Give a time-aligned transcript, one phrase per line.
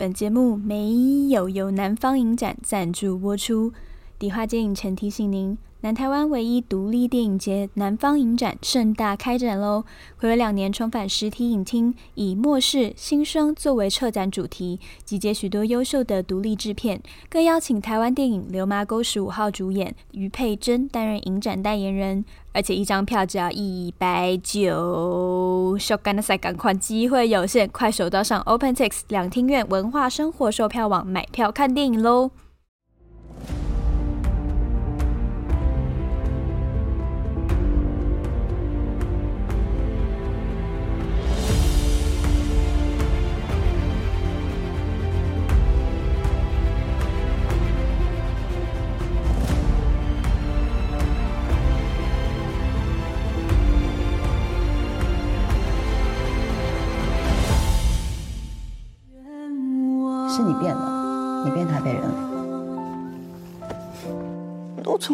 [0.00, 3.70] 本节目没有由南方影展赞助播出。
[4.18, 5.58] 迪话街影城提醒您。
[5.82, 9.84] 南台湾唯一独立电影节南方影展盛大开展喽！
[10.20, 25.78] 暌违两年重返实体影厅，以末世新生作为策展主题，集结许多优秀的独立制片，更邀请台湾电影《流麻沟十五号》主演余佩真担任影展代言人，而且一张票只要一百九。
[25.80, 32.30] 小干的赛赶快，机会有限，快手到上 OpenTix 两厅院文化生活售票网买票看电影喽！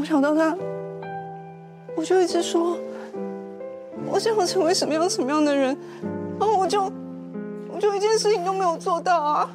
[0.08, 0.56] 小到大，
[1.96, 2.78] 我就一直说，
[4.06, 5.76] 我想要成为什么样什么样的人，
[6.38, 6.84] 然后我就，
[7.68, 9.50] 我就一件事情都没有做到啊。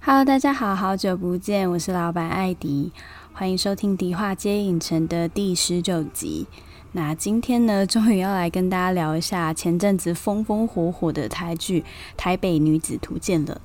[0.00, 2.90] Hello，大家好，好久不见，我是老板艾迪，
[3.32, 6.48] 欢迎收听迪化街影城的第十九集。
[6.90, 11.80] 那今天呢，终于要来跟大家聊一下前阵子风风火火的台剧
[12.16, 13.60] 《台北女子图鉴》了。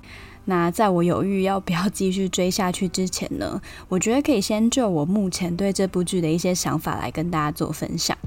[0.50, 8.18] 那在我犹豫要不要继续追下去之前呢，我觉得可以先就我目前对这部剧的一些想法来跟大家做分享。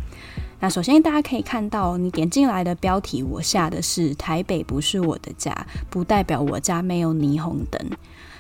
[0.61, 7.81] 那首先大家可以看到，你点进来的标题，我下的是“台北不是我的家，不代表我家没有霓虹灯”。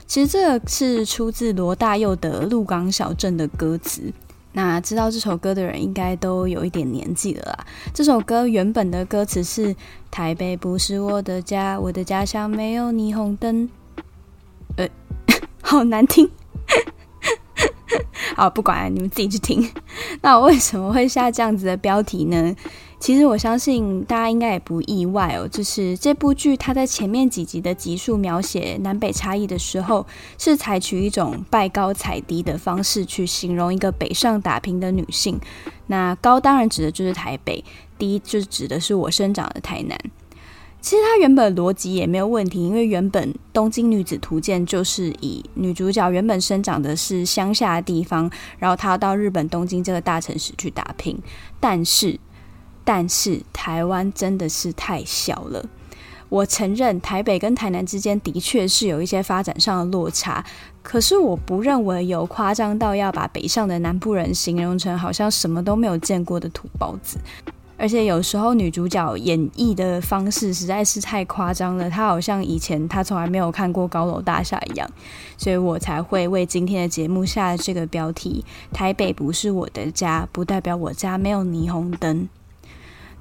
[0.06, 4.12] 其实这是出自罗大佑的《鹿港小镇》的歌词。
[4.52, 7.66] 那知道这首歌的人应该都有一点年纪了啦。
[7.94, 9.74] 这首歌原本的歌词是
[10.10, 13.68] “台北不是我的家，我的家乡没有霓虹灯”，
[14.76, 14.88] 呃，
[15.62, 16.28] 好难听。
[18.36, 19.68] 好，不管你们自己去听。
[20.22, 22.54] 那我为什么会下这样子的标题呢？
[23.00, 30.06] 其实我相信大家应该也不意外哦，就是这部剧它在前面几集的集数描写南北差异的时候，
[30.36, 35.40] 是采取一种拜高踩低的方式去形容一个北上打拼的女性。
[35.86, 37.64] 那高当然指的就是台北，
[37.96, 39.98] 低就指的是我生长的台南。
[40.82, 51.18] 其实它原本逻辑也没有问题，因为原本《东京女子图鉴》就是以女主角原本生长的是乡下的地方，然后她要到日本东京这个大城市去打拼，
[51.58, 52.20] 但是。
[52.84, 55.64] 但是台湾真的是太小了，
[56.28, 60.44] 我承认台北跟台南之间的确是有一些发展上的落差，
[60.82, 67.18] 可是我不认为有夸张到要把北上的南部人形容成好像什么都没有见过的土包子，
[67.76, 74.88] 而且有时候女主角演绎的方式实在是太夸张了，她好像以前她从来没有看过高楼大厦一样，
[75.36, 82.28] 所以我才会为今天的节目下这个标题：台北不是我的家，不代表我家没有霓虹灯。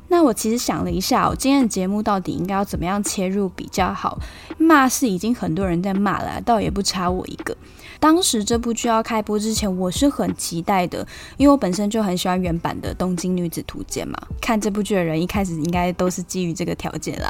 [0.10, 4.20] 那我其实想了一下，我今天的节目到底应该要怎么样切入比较好？
[4.58, 7.56] 骂是已经很多人在骂了，倒也不差我一个。
[8.00, 11.06] 当时这部剧要开播之前，我是很期待的，
[11.38, 14.18] 因为我本身就很喜欢原版的《东京女子图鉴》嘛。
[14.42, 17.30] 看这部剧的人一开始应该都是基于这个条件啦。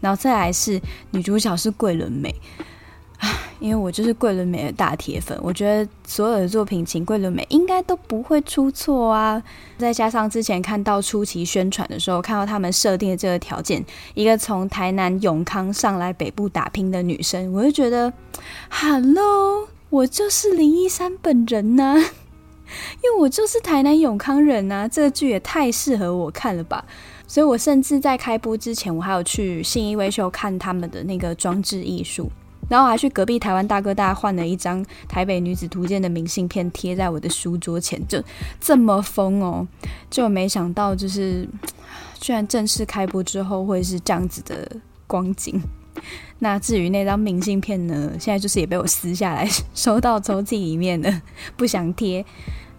[0.00, 0.80] 然后再来是
[1.12, 2.34] 女主角是桂纶镁。
[3.58, 9.42] 因为我就是桂纶镁的大铁粉，我觉得所有的作品请桂纶镁应该都不会出错啊。
[9.76, 13.84] 再加上之前看到初期宣传的时候，看到他们设定的这个条件，
[14.14, 18.12] 一个从台南永康上来北部打拼的女生，我就觉得
[18.70, 21.96] ，Hello，我就是林一山本人呐、
[23.02, 26.84] 因为我就是台南永康人呐、啊，这个剧也太适合我看了吧。
[27.26, 32.30] 所以我甚至在开播之前，我还有去信义威秀看他们的那个装置艺术。
[32.68, 38.22] 然后还去隔壁台湾大哥大换了一张《台北女子图鉴》的明信片贴在我的书桌前，就
[38.60, 39.66] 这么疯哦！
[40.10, 41.48] 就没想到，就是
[42.20, 44.70] 居然正式开播之后会是这样子的
[45.06, 45.60] 光景。
[46.40, 51.22] 那至于那张明信片呢，现在就是也被我撕下来收到抽屉里面了，
[51.56, 52.24] 不想贴。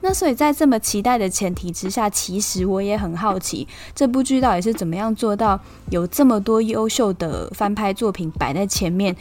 [0.02, 5.60] 那所以在这么期待的前提之下，其实我也很好奇，这部剧到底是怎么样做到
[5.90, 9.14] 有这么多优秀的翻拍作品摆在前面。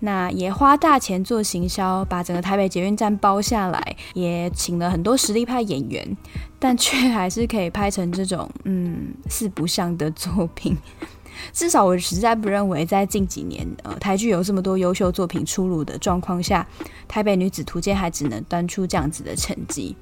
[0.00, 6.16] 那也花大钱做行销，把整个台北捷运站包下来，也请了很多实力派演员，
[6.58, 10.76] 但却还是可以拍成这种嗯四不像的作品。
[11.52, 16.66] 至少我实在不认为，在近几年呃台剧有这么多优秀作品出炉的状况下，
[17.06, 19.94] 台北女子图鉴还只能端出这样子的成绩。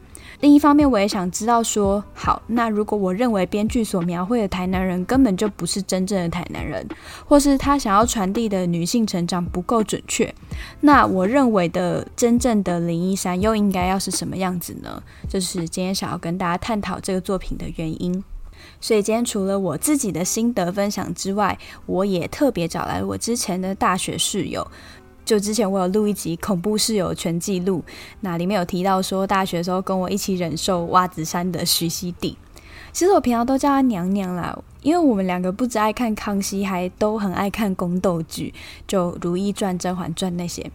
[0.45, 6.87] 另一方面，我也想知道说，好，那如果我认为编剧所描绘的台南人根本就不是真正的台南人，
[7.25, 10.35] 或是他想要传递的女性成长不够准确，
[10.83, 15.03] 那我认为的真正的林依珊又应该要是什么样子呢？
[15.31, 18.23] 这、是今天想要跟大家探讨这个作品的原因。
[18.81, 24.67] 所以今天除了我自己的心得分享之外，我也特别找来我之前的大学室友。
[25.25, 27.83] 就之前我有录一集恐怖室友全记录，
[28.21, 32.35] 那里面有提到说大学的时候跟我一起忍受袜子衫的徐熙娣，
[32.93, 38.53] 其实我平常都叫她娘娘啦，因为我们两个不止爱看康熙，还都很爱看宫斗剧，
[38.87, 40.71] 就《如懿传》《甄嬛传》那些。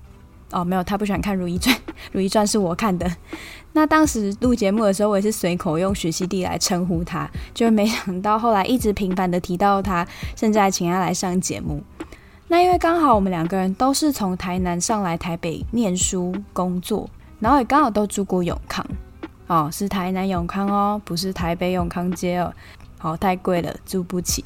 [0.52, 1.76] 哦，没有，她不喜欢看《如懿传》，
[2.12, 3.08] 《如懿传》是我看的。
[3.74, 11.84] 那当时录节目的时候，我也是随口用徐熙娣来称呼她，就没想到后来一直频繁的提到她，甚至还请她来上节目。
[12.52, 17.08] 那因为刚好我们两个人都是从台南上来台北念书工作，
[17.40, 18.84] 然后也刚好都住过永康，
[19.46, 22.52] 哦，是台南永康哦，不是台北永康街哦，
[22.98, 24.44] 好，太贵了，住不起。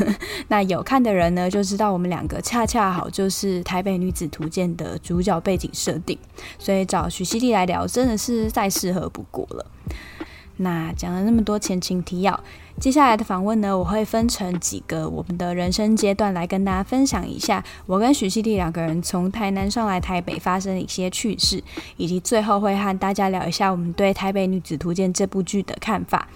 [0.48, 6.18] 那有看的人呢，就知道我们两个恰恰好就是《台北女子图鉴》的主角背景设定，
[6.58, 9.64] 所以找徐熙娣来聊真的是再适合不过了。
[10.58, 12.38] 那讲了那么多前情提要，
[12.78, 21.62] 接下来的访问呢，我会分成几个我们的人生阶段来跟大家分享一下，我跟徐熙娣两个人从台南上来台北发生的一些趣事，
[21.96, 26.28] 以及最后会和大家聊一下我们对《台北女子图鉴》这部剧的看法。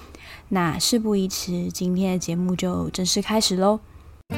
[0.48, 3.78] 那事不宜迟，今天的节目就正式开始喽。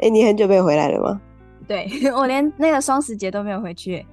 [0.00, 1.20] 哎，你很久没有回来了吗？
[1.66, 4.04] 对， 我连那个双十节都没有回去，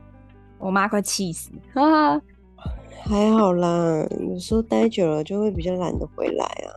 [0.58, 1.52] 我妈快气死。
[1.74, 2.22] 哈哈，
[3.06, 6.70] 还好啦，有时候待久了就会比较懒得回来啊。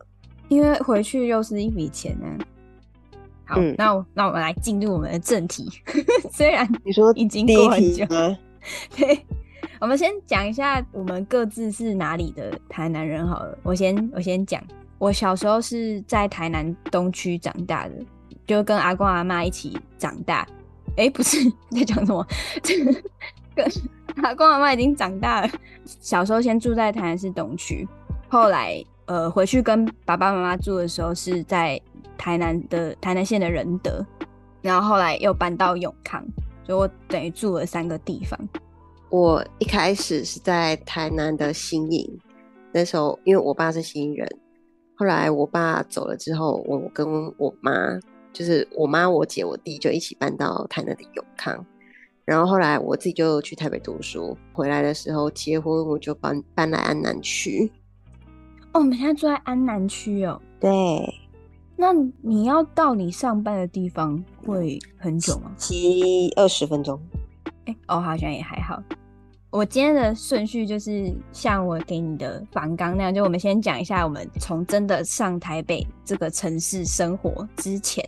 [0.49, 2.45] 因为回去又是一笔钱呢。
[3.45, 5.69] 好，嗯、那我那我们来进入我们的正题。
[6.31, 8.05] 虽然你说已经过很久，
[8.95, 9.19] 对，
[9.81, 13.57] 我们先讲一下我们各自是哪里的台南人好了。
[13.63, 14.63] 我先我先讲，
[14.97, 17.93] 我小时候是在台南东区长大的，
[18.47, 20.47] 就跟阿公阿妈一起长大。
[20.95, 21.37] 哎，不是
[21.71, 22.25] 在讲什么？
[22.61, 22.93] 这个
[23.55, 23.65] 跟
[24.23, 25.49] 阿公阿妈已经长大了。
[25.85, 27.87] 小时候先住在台南市东区，
[28.29, 31.81] 后来呃回去跟爸爸妈妈住的时候是在
[32.17, 34.05] 台南的台南县的仁德，
[34.61, 36.23] 然后后来又搬到永康，
[36.65, 38.39] 所以我等于住了三个地方。
[39.09, 42.19] 我一开始是在台南的新营，
[42.71, 44.27] 那时候因为我爸是新营人，
[44.95, 47.71] 后来我爸走了之后，我跟我妈。
[48.33, 51.65] 就是我妈、我姐、我弟就一起搬到台南的永康，
[52.25, 57.71] 然后后来我自己就去台北读书，回来的时候结婚，我就搬搬来安南区。
[58.73, 60.41] 哦，我们现在住在安南区哦。
[60.59, 60.69] 对。
[61.75, 61.91] 那
[62.21, 65.51] 你要到你上班的地方会很久吗？
[65.57, 66.99] 骑二十分钟。
[67.65, 68.81] 哎、欸，哦，好像也还好。
[69.49, 78.03] 我今天的顺序就是像我给你的房纲那样，就我们先讲一下我们从真的上台北这个城市生活之前，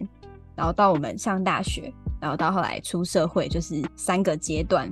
[0.56, 4.90] 然后到我们上大学，然后到后来出社会，就是三个阶段。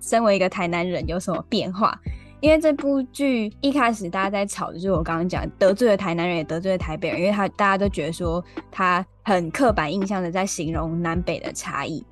[0.00, 1.98] 身为一个台南人有什么变化？
[2.40, 12.04] 因为这部剧一开始大家在吵的就是我刚刚讲得罪了台南人，也得罪了台北人，因为他大家都觉得说他很刻板印象的在形容南北的差异。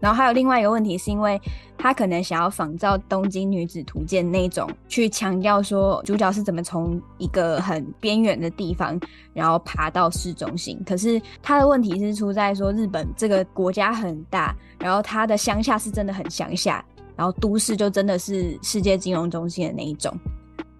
[0.00, 1.40] 然后还有另外一个问题，是因为
[1.76, 8.98] 他可能想要仿照《东京女子图鉴》那种，去强调说主角是怎么从一个很边缘的地方，
[9.34, 10.80] 然后爬到市中心。
[10.86, 20.12] 可是他的问题是出在说，日本这个国家很大，然后他的乡下是真的很乡下，然后都市就真的是世界金融中心的那一种。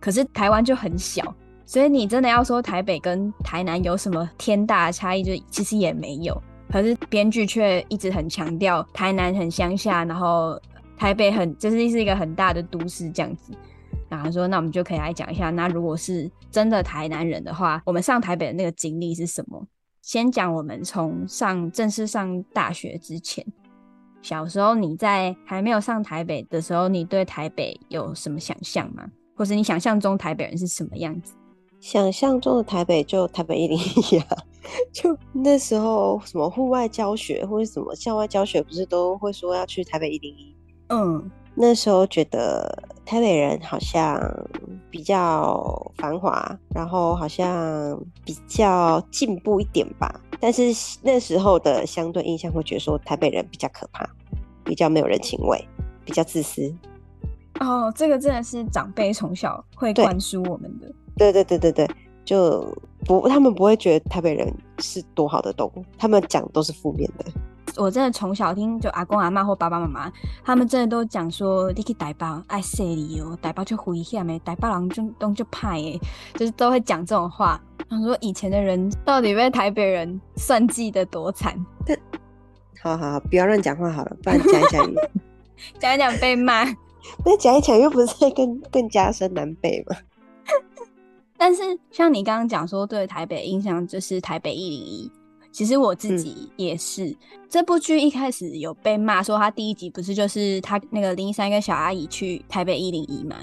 [0.01, 1.23] 可是台湾就很小，
[1.67, 6.43] 所以你真的要说台北跟台南有什么天大的差异，就其实也没有。
[6.71, 10.61] 可是编剧却一直很强调台南很乡下，然后
[10.97, 13.53] 台北很就是是一个很大的都市这样子。
[14.09, 19.65] 然后说，那我们就可以来讲一下，那如果是真的台南人的话，我们上台北的那个经历是什么？
[20.03, 23.45] 先讲我们从上正式上大学之前，
[24.21, 29.09] 小时候你在还没有上台北的时候，你对台北有什么想象吗？
[29.37, 31.35] 或是你想象中台北人是什么样子？
[31.79, 34.37] 想象中的台北就台北一零一啊，
[34.93, 40.55] 就那时候什么户外教学或者什么校外教学，不是都会说要去台北一零一？
[40.89, 44.21] 嗯，那时候觉得台北人好像
[44.91, 50.21] 比较繁华，然后好像比较进步一点吧。
[50.41, 50.63] 但是
[51.03, 54.09] 那时候的相对印象会觉得说台北人比较可怕，
[54.65, 55.63] 比较没有人情味，
[56.05, 56.75] 比较自私。
[57.61, 60.91] 哦，这个真的是长辈从小会灌输我们的。
[61.17, 61.89] 对对对对对，
[62.25, 62.67] 就
[63.05, 67.25] 不他们不会觉得台北人是多好的动物，他们讲都是负面的。
[67.77, 70.13] 我真的从小听就阿公阿妈或爸爸妈妈，
[70.45, 76.01] 他们真的都讲说，你去台北爱说你哦，台北就危险诶，台北人就东就派诶，
[76.35, 77.61] 就是都会讲这种话。
[77.89, 81.55] 他说以前的人到底被台北人算计的多惨？
[82.83, 84.95] 好好好，不要乱讲话好了，不然讲一讲，
[85.79, 86.65] 讲一讲被骂。
[87.25, 89.97] 那讲一讲又不是在更更加深南北吗？
[91.41, 95.11] 但是像你刚刚讲说，对台北印象就是台北一零一。
[95.51, 97.17] 其实我自己也是，嗯、
[97.49, 103.39] 这部剧一开始有被骂说，他第一集不是就是他那个林一山跟小阿姨去台北一零一嘛，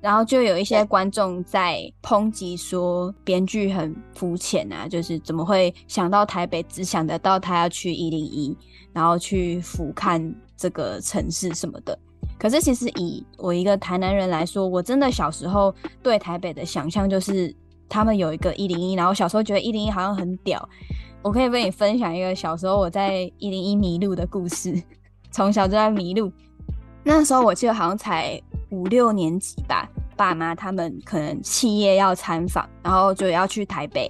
[0.00, 8.56] 然后就有一些观众在抨击说编剧很肤浅啊，就是怎么会想到台北只想得到他要去一零一，
[8.94, 11.96] 然后去俯瞰这个城市什么的。
[12.38, 17.54] 可是其实以我一个台南人来说，我真的小时候对台北的想象就是
[17.88, 20.68] 他们有一个一零一，然后小时候觉得一零一好像很屌。
[21.22, 24.82] 我可以跟你分享一个小时候我在一零一迷路的故事。
[25.30, 26.30] 从小就在迷路，
[27.02, 28.38] 那时候我记得好像才
[28.70, 29.88] 五六年级吧。
[30.14, 34.06] 爸妈他们可能企业要参访，然后就要去台北，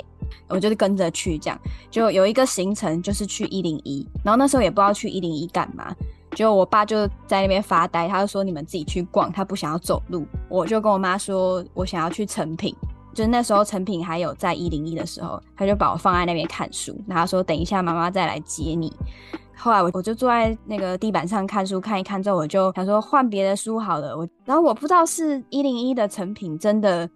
[0.49, 1.57] 我就是跟着去，这样
[1.93, 4.05] 就有一个行程就是去一零一。
[4.25, 5.95] 然后那时候也不知道去一零一干嘛，
[6.35, 10.27] 就我爸就在那边发呆，他就说你们自己去逛，他不想要走路。
[10.49, 12.75] 我就跟我妈说我想要去成品。
[13.15, 18.91] 就是那时候成品还有在一零一的时候，他就把我放在那边看书，然后说等一下妈妈再来接你。
[19.55, 24.17] 后来我我就坐在那个地板上看书，看一看之后，我就想说换别的书好了。
[24.17, 27.07] 我然后我不知道是一零一的成品真的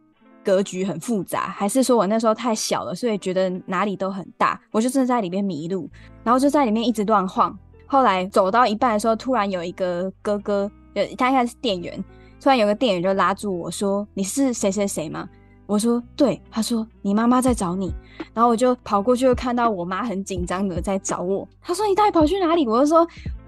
[0.45, 4.61] 格局很复杂，还是说我那时候太小了，所以觉得哪里都很大。
[4.71, 5.89] 我就真的在里面迷路，
[6.23, 7.59] 然后就在里面一直乱晃。
[7.87, 10.71] 后来走到一半的时候，突然有一个哥哥，
[11.17, 12.05] 他应该是店员，
[12.41, 15.29] 突然有个店员就拉住我说：“你是谁谁谁吗？”
[15.67, 17.93] 我说对，他说你妈妈在找你，
[18.33, 21.47] 然后我就跑过去，就看到我妈很紧张的在找我。
[21.61, 22.69] 他说你到底跑去哪里？
[22.69, 23.05] 我就说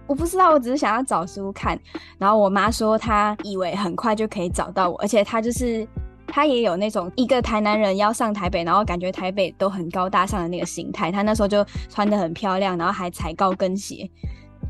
[0.06, 1.78] 我不知道，我只是想要找书看。
[2.18, 5.86] 然后我妈说她以为很快就可以找到我，而且她就是
[6.28, 11.10] 她也有那种一个台南人要上台北，然后感觉台北都很高大上的那个心态。
[11.10, 14.08] 他那时候就穿的很漂亮，然后还踩高跟鞋。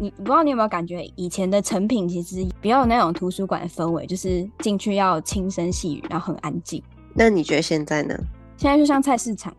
[0.01, 6.83] 你不知道你有没有感觉以前的成品其实比较有那种图书馆的氛围，就是进去要轻声细语，然后很安静。
[7.15, 8.15] 那你觉得现在呢？
[8.57, 9.53] 现在就像菜市场，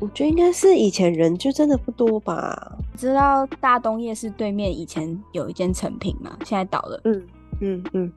[0.00, 2.76] 我觉得应该是以前人就真的不多吧。
[2.96, 6.36] 知道大东夜市对面以前有一间成品嘛？
[6.44, 7.00] 现在倒了。
[7.04, 7.26] 嗯
[7.60, 8.12] 嗯嗯。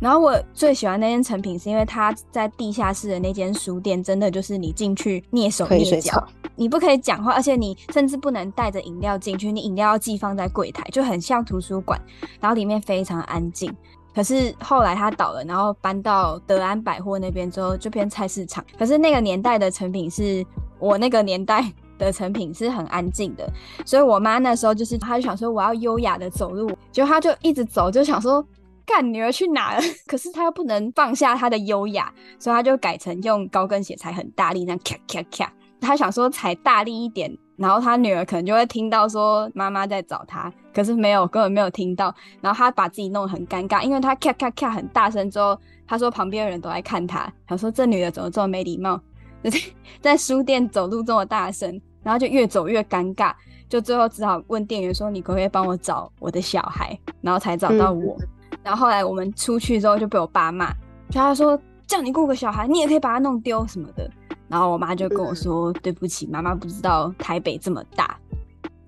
[0.00, 6.22] 然后我最喜欢那间成品，是因为它在地下室的那间书店，真的就是你进去蹑手蹑脚，
[6.56, 12.00] 你不可以讲话，而且你甚至不能带着饮料进去，你饮料要寄放在柜台，就很像图书馆。
[12.40, 13.74] 然后里面非常安静。
[14.14, 18.64] 可是后来他倒了，然后搬到德安百货那边之后，就变菜市场。
[18.78, 20.46] 可是那个年代的成品是
[20.78, 21.64] 我那个年代
[21.98, 23.44] 的成品是很安静的，
[23.84, 28.44] 所以我妈那时候就是，她就想说我要优雅的走路，结果她就一直走，就想说
[28.86, 29.82] 干女儿去哪了？
[30.06, 35.52] 可是她又不能放下她的优雅，所以她就改成用高跟鞋踩很大力，那样咔咔咔。
[35.80, 37.36] 她想说踩大力一点。
[37.56, 42.12] 然后他女儿可能就会听到说妈妈在找他，可是没有，根本没有听到。
[42.40, 49.00] 然后他把自己弄得很尴尬，因为他咔咔咔很大声之后，他说旁边的人都在看他，他说这女的怎么这么没礼貌，
[49.44, 53.32] 就 是在书店走路这么大声，然后就越走越尴尬，
[53.68, 58.16] 就最后只好问店员说：“你可不可以帮我找我的小孩？”然后才找到我。
[58.18, 58.28] 嗯、
[58.64, 60.72] 然后后来我们出去之后就被我爸骂，
[61.10, 61.56] 就他说
[61.86, 64.10] 叫你雇个小孩，你也可以把他弄丢什么的。
[64.48, 68.16] 然后我妈就跟我说：“对不起，妈妈不知道台北这么大，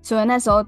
[0.01, 0.63] 所以那时候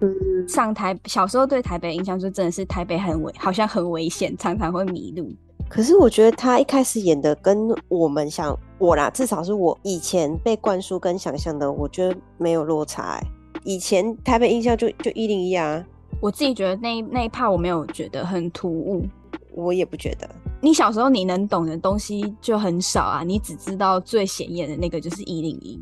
[0.47, 5.31] 上台，小时候对台北的印象就真的是台北很危，好像很危险，常常会迷路。
[5.69, 13.27] 可是我觉得他一开始演的跟我们想我啦，至少是我以前被灌输跟想象的，我觉得没有落差欸。
[13.63, 15.83] 以前台北印象就就一零一啊，
[16.19, 19.05] 我自己觉得那那一 part 我没有觉得很突兀，
[19.53, 20.29] 我也不觉得。”
[20.61, 25.79] 你小时候你能懂的东西就很少啊，你只知道最显眼的那个就是一零一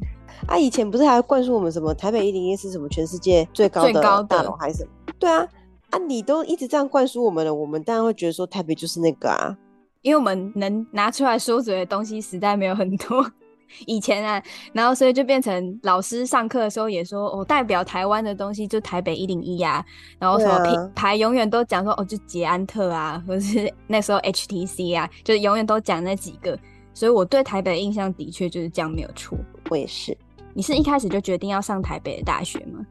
[0.48, 0.56] 啊。
[0.56, 4.91] 以前不是还灌输我们什么台北一零一是什么全世界最高的大楼还是什么？
[5.17, 5.48] 对啊，
[5.89, 9.58] 啊你都一直这样灌输我们了，我们当然会觉得说台北就是那个啊，
[10.03, 13.25] 因为我们能拿出来说嘴的东西实在没有很多。
[13.86, 14.41] 以前啊，
[14.74, 19.83] 然后所以就变成老师上课的时候也说，哦，代表台湾的东西就台北一零一啊，
[20.19, 26.57] 然后什么品牌永远都讲说，哦，就捷安特啊，或是 那时候 HTC 啊，就永远都讲那几个，
[26.93, 29.38] 所以我对台北的印象的确就是这样，没有错。
[29.69, 30.17] 我也是。
[30.53, 32.86] 你是一开始就决定要上台北的大学吗？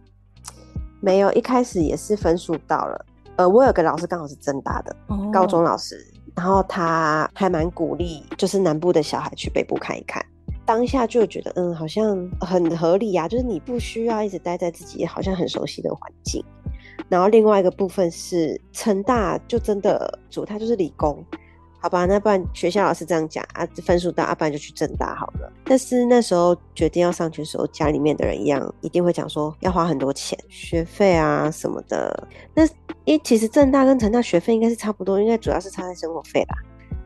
[1.00, 3.06] 没有，一开始也是分数到了，
[3.36, 5.96] 呃，我有个老师刚好是政大的、哦、高中老师，
[6.36, 10.24] 然后他还蛮鼓励，就是南部的小孩去北部看一看。
[10.66, 16.44] 当下就觉得，嗯，好像很合理啊，就是你不需要一直待在自己好像很熟悉的环境。
[17.08, 21.24] 然后另外一个部分是成大就真的主，他就是理工。
[21.78, 25.52] 好吧，那不然学校老师这样讲啊，分数大，啊，不然就去政大好了。
[25.64, 32.26] 但是那时候决定要上去的时候，家里面的人一样一定会讲说要花很多钱，学费啊什么的。
[32.54, 32.66] 那
[33.04, 36.56] 因为其实政大跟成大学费应该是差不多，应该主要是差在生活费啦。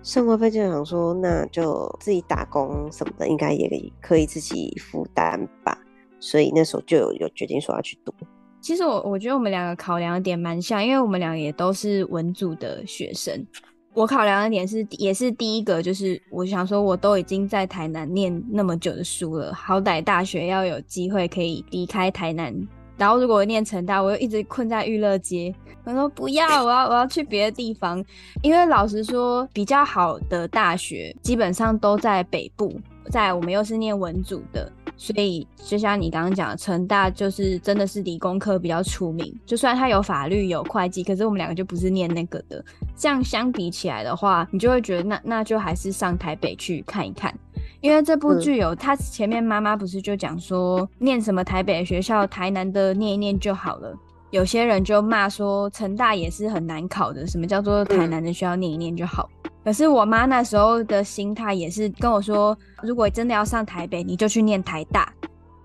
[0.03, 5.79] 生活费就想说，那就自己打工什么的，应该也可以自己负担吧。
[6.19, 8.13] 所以那时候就有有决定说要去读。
[8.61, 13.47] 其实我我觉得我们两个考量的点蛮像，因为我们两个也都是文组的学生。
[13.93, 22.55] 我考量的点是，也是第一个，就是我想说，我都已经在台南念那么久的书了，好歹大学要有机会可以离开台南。
[23.01, 25.55] 然后如果我念成大，我又一直困在育乐街，
[25.85, 28.05] 我说不要，我要我要去别的地方。
[28.43, 32.79] 因为老实说，比较好的大学基本上都在北部，
[33.11, 34.71] 在我们又是念文组的。
[34.99, 39.35] 所以，就像你刚刚讲的，成大就是真的是理工科比较出名。
[39.47, 42.63] 就算它有法律、有会计，可是我们两个就不是念那个的。
[42.95, 47.35] 这样相比起来的话，你就会觉得那那就还是上台北去看一看。
[47.81, 53.97] 因为这部剧有他前面妈妈不是就讲说，念什么台北的学校，台南的念一念就好了。
[54.31, 59.29] 有些人就骂说，成大也是很难考的，什么叫做台南的学校念一念就好？
[59.65, 65.13] 可是我妈那时候的心态也是跟我说，如果真的要上台北，你就去念台大，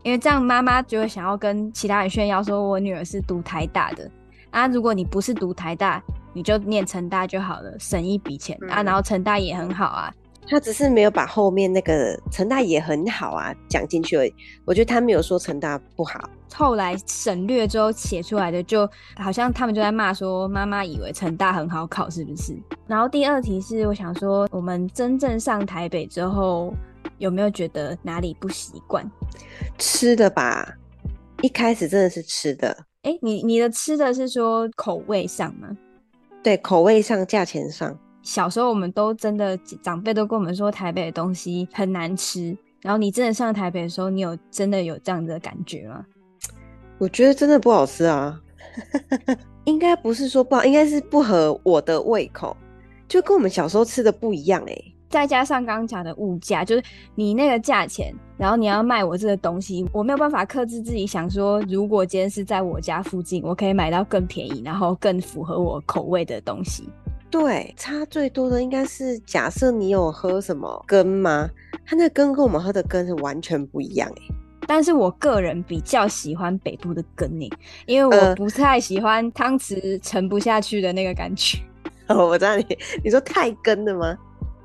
[0.04, 4.10] 因为这样妈妈就会想要跟其他人炫耀，说我女儿是读台大的
[4.50, 4.68] 啊。
[4.68, 6.02] 如果你不是读台大，
[6.34, 8.82] 你就念成大就好了，省一笔钱啊。
[8.82, 10.12] 然后成大也很好啊。
[10.48, 14.34] 他只是没有把后面那个成大也很好啊讲进去而已。
[14.66, 16.30] 我觉得他没有说成大不好。
[16.54, 22.56] 后来省略之后写出来的，就好像他们就在骂说，妈妈以为成大很好考是不是？
[22.88, 26.74] 然后第二题是，我想说，我们真正上台北之后，
[27.18, 29.06] 有没有觉得哪里不习惯？
[29.78, 30.78] 吃的吧，
[31.42, 32.70] 一开始真的是吃的。
[33.02, 35.68] 哎、欸，你你的吃的是说口味上吗？
[36.42, 37.98] 对，口味上，价钱上。
[38.26, 46.04] 小时候我们都真的长辈都跟我们说台北的东西很难吃，然后你真的上台北的时候，你有真的有这样的感觉吗？
[46.98, 48.42] 我觉得真的不好吃啊，
[49.66, 52.58] 应该不是说不好，应该是不合我的胃口，
[53.08, 54.92] 就跟我们小时候吃的不一样哎、欸。
[55.08, 56.84] 再加上刚刚讲的物价，就是
[57.14, 66.90] 你那个价钱，然后你要卖我这个东西，我没有办法克制自己想说，如果今天是在我家附近，我可以买到更便宜，然后更符合我口味的东西。
[67.38, 71.50] 对，差最多的应该是假设你有喝什么羹吗？
[71.86, 74.36] 它那羹跟我们喝的羹是完全不一样哎。
[74.66, 77.50] 但是我个人比较喜欢北部的羹诶，
[77.86, 81.60] 因为我不太喜欢汤匙沉不下去的那个感觉。
[82.08, 82.66] 哦，我知道你
[83.04, 84.18] 你说太羹的吗？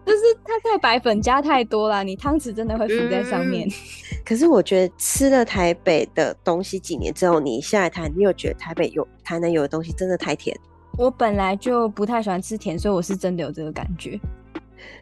[0.06, 3.68] 就是它太白粉加太多了，你汤匙真的会浮在上面。
[3.68, 3.72] 嗯。
[4.24, 10.56] 可是我觉得吃了台北的东西几年之后，你下来台，你有觉得台北有台南有的东西真的太甜？
[11.00, 14.20] 我本来就不太喜欢吃甜，所以我是真的有这个感觉。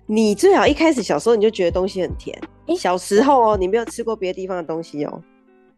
[0.07, 2.41] 你最好一开始小时候你就觉得东西很甜。
[2.67, 5.23] 欸、小时候哦、喔，你没有吃过别的地方的东西哦、喔。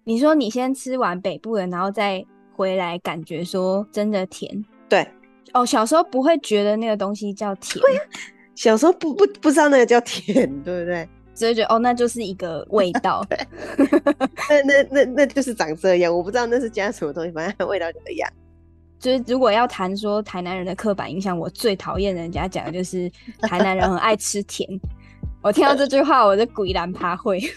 [0.05, 2.23] 你说你先吃完北部的，然后再
[2.55, 4.63] 回来，感觉说真的甜。
[4.91, 5.09] 对，
[5.55, 7.81] 哦，小时候不会觉得那个东西叫甜。
[7.83, 8.13] 对呀、啊，
[8.55, 11.09] 小时候不不不知道那个叫甜，对不对？
[11.35, 13.25] 所以觉得哦，那就是一个味 道。
[14.51, 18.31] 那那那那就是长这样，我不知道那是加什么东西，反正味道就一样。
[19.01, 23.11] 就是如果要谈说台南人的刻板印象，我最讨厌人家讲的就是
[23.43, 24.69] 台南人很爱吃甜。
[25.43, 27.41] 我听到这句话，我就鬼然趴会。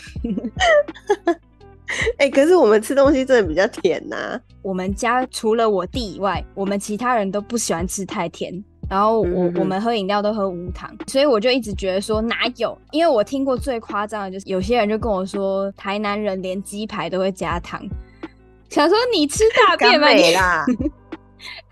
[2.18, 4.42] 哎、欸，可是我们吃东西真的比较甜呐、啊。
[4.62, 8.64] 我们家除了我弟以外，我们其他人都不喜欢吃太甜。
[8.90, 12.78] 然后我我们喝饮料都喝无糖，所以我就一直觉得说哪有？
[12.92, 17.82] 因为我听过最夸张的就是有些人就跟我说，台南人连鸡排都会加糖。
[18.70, 20.08] 想说你吃大便吗？
[20.34, 20.66] 啦。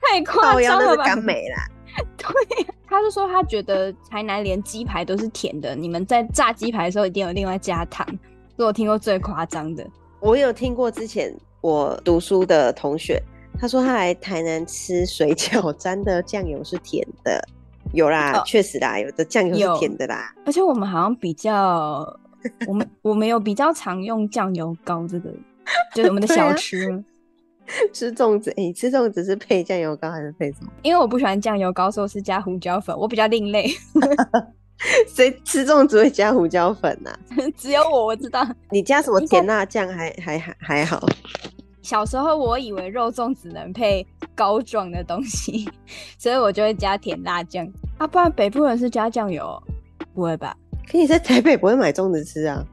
[0.02, 1.06] 太 夸张了吧！
[1.06, 1.66] 干美啦，
[2.18, 8.08] 对，他是说他觉得台南连鸡排都是甜的，你们在炸鸡排的时候一定有另外加糖，
[8.58, 9.86] 是我听过最夸张的。
[10.20, 13.22] 我有听过之前我读书的同学，
[13.60, 17.44] 他说他来台南吃水饺，沾的酱油是甜的，
[17.94, 20.34] 有啦，确、哦、实啦，有的酱油是甜的啦。
[20.46, 22.06] 而且我们好像比较，
[22.68, 25.30] 我们我们有比较常用酱油膏这个，
[25.96, 27.04] 就是我们的小 吃。
[27.94, 30.72] 吃粽子，你、欸、吃粽子是配酱油膏还是配什么？
[30.84, 32.98] 因为我不喜欢酱油膏，所以是加胡椒粉。
[32.98, 33.68] 我比较另类，
[35.08, 37.18] 谁吃粽子会加胡椒粉呐、啊？
[37.56, 38.48] 只有我，我知道。
[38.70, 41.06] 你加什么甜辣酱还还还还好？
[41.82, 44.06] 小时候我以为肉粽只能配
[44.36, 45.70] 膏状的东西，
[46.18, 47.68] 所以我就会加甜辣酱。
[47.98, 49.62] 啊，不然北部人是加酱油？
[50.14, 50.56] 不会吧？
[50.92, 52.64] 可你在台北不会买粽子吃啊？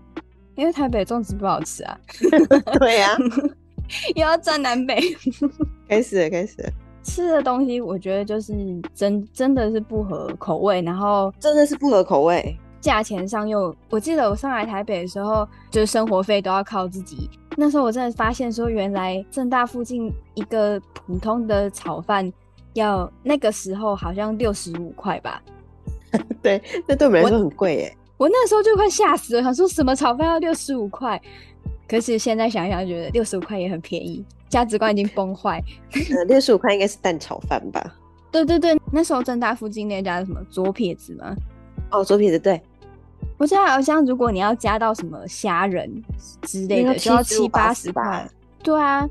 [0.57, 1.99] 因为台北粽子不好吃啊。
[2.79, 3.19] 对呀、啊，
[4.14, 4.98] 又要站南北。
[5.88, 6.70] 开始了，开始了。
[7.03, 8.53] 吃的东西，我觉得就是
[8.94, 12.57] 真真的是不合口味，然后真的是不合口味。
[12.81, 17.29] 价钱上又，我记得我上来台北的时候，就是生活费都要靠自己。
[17.57, 22.31] 那时候我真的发现说，原来正大附近一个普通的炒饭
[22.74, 25.42] 要那个时候好像六十五块吧？
[26.40, 27.96] 对，那对我们来说很贵耶。
[28.16, 31.20] 我那时候就快吓死了，想说什么炒饭要六十五块？
[31.88, 35.61] 可是现在想一想，觉得六十五块也很便宜，价值观已经崩坏。
[36.14, 37.94] 呃，六十五块应该是蛋炒饭吧？
[38.31, 41.35] 对对对，那时候正大附近那家什么左撇子吗？
[41.90, 42.61] 哦，左撇子对。
[43.38, 45.90] 我现在好像如果你要加到什么虾仁
[46.42, 48.29] 之类的，就要七八十块。
[48.62, 49.09] 对啊，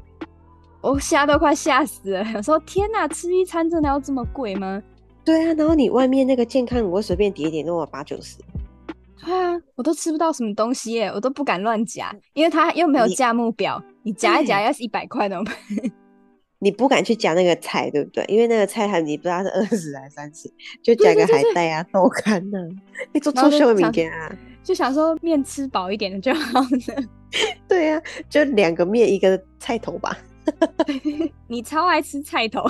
[0.82, 2.24] 我虾都快吓死了。
[2.34, 4.84] 有时候天哪，吃一餐真的要这么贵吗？
[5.26, 8.38] 对啊，然后你外面那个健康，我随便点一点都要八九十。
[9.28, 15.54] 对啊，我都吃不到什么东西耶，我都不敢乱夹，因为它又没有价目表，你夹一夹要是一百块怎么办？
[16.60, 18.24] 你不敢去夹那个菜，对不对？
[18.30, 20.50] 因为那个菜还你不知道是二十还是三十，
[20.82, 22.58] 就夹个海带啊、 豆干呐，
[23.12, 27.04] 你做做秀明天啊，就想说面吃饱一点的就好了。
[27.68, 30.18] 对、啊，就两个面一个菜头吧。
[31.48, 32.66] 你超爱吃菜头，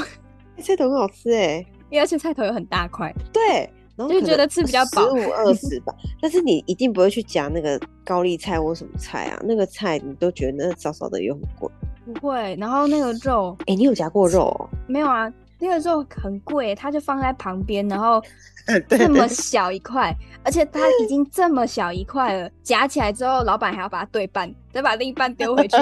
[0.58, 3.14] 菜头很好吃哎，因为而且菜头有很大块。
[3.32, 3.70] 对。
[3.98, 5.94] 然后就觉得吃比较饱，十五二十吧。
[6.22, 11.70] 但是你一定不会去夹那个高丽菜或什么菜啊，那个菜你都觉得那少少的又很贵。
[12.06, 14.70] 不会，然后那个肉，哎、欸，你有夹过肉、哦？
[14.88, 15.30] 没有啊，
[15.60, 18.22] 那个肉很贵，它就放在旁边，然后
[18.88, 25.78] 这么小一块，而且它已经这么小一块了，夹起来之后，老板还要把它对半，再把另一半丢回去。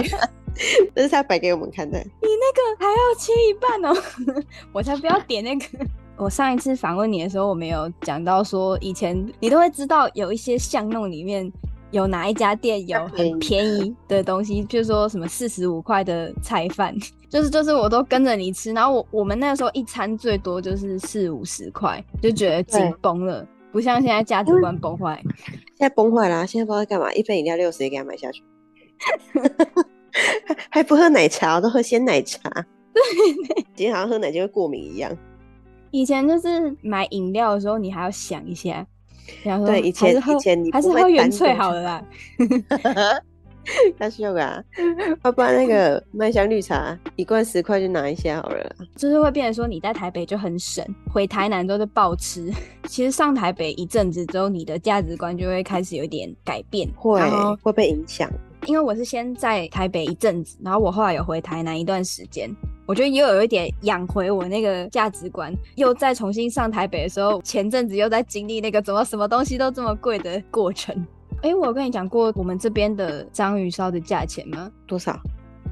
[0.96, 2.00] 这是他摆给我们看的。
[2.00, 5.66] 你那个还要切一半哦、喔， 我才不要点那个。
[6.18, 11.52] 我上一次访问你的时候，我没有讲到说，以前你都会知道有一些巷弄里面
[11.92, 16.96] 有哪一家店有很便宜的东西，譬如说什么四十五块的菜饭，
[17.30, 28.42] 就是就是我都跟着你吃，然后我我们那个时候一餐最多就是四五十块，就觉得紧绷了，不像现在价值观崩坏、嗯，现在崩坏啦，现在不知道干嘛，一杯饮料六十也给他买下去，
[30.72, 32.50] 还不喝奶茶，我都喝鲜奶茶，
[32.96, 33.02] 对，
[33.76, 35.12] 今天好像喝奶就会过敏一样。
[35.96, 38.86] 以前就是买饮料的时候，你还要想一下，
[39.44, 42.04] 然后对，以前以前你还是喝原萃好了啦。
[43.98, 44.62] 他秀啊，
[45.22, 48.76] 爸爸那个 麦香绿茶一罐十块就拿一下好了。
[48.98, 52.52] 就是会变成说你在台北就很省，回台南都是暴吃。
[52.88, 57.22] 其实上台北一阵子之后，你的价值观就会开始有点改变，会
[57.64, 58.30] 会被影响。
[58.66, 62.50] 因为我是先在台北一阵子，然后我后来有回台南一段时间。
[62.88, 70.96] 我觉得又有一点养回我那个价值观，又再重新上台北的时候，前阵子又在经历那个怎么什么东西都这么贵的过程。
[71.42, 74.72] 哎、我有跟你讲过我们这边的章鱼烧的价钱吗？
[74.86, 75.20] 多少？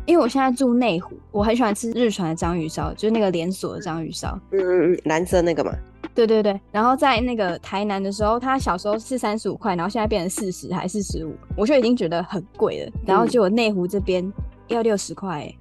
[0.05, 4.37] 因为我现在住内湖，我很喜欢吃日船的章鱼烧，就是那个连锁的章鱼烧。
[4.51, 5.71] 嗯嗯嗯，蓝色那个嘛。
[6.13, 6.59] 对对对。
[6.71, 12.91] 然后在那个台南的时候，他小时候是三十五块，然后现在变成四十还是四十五，我就已经觉得很贵了。
[13.05, 14.31] 然后结果内湖这边
[14.67, 15.55] 要六十块，哎。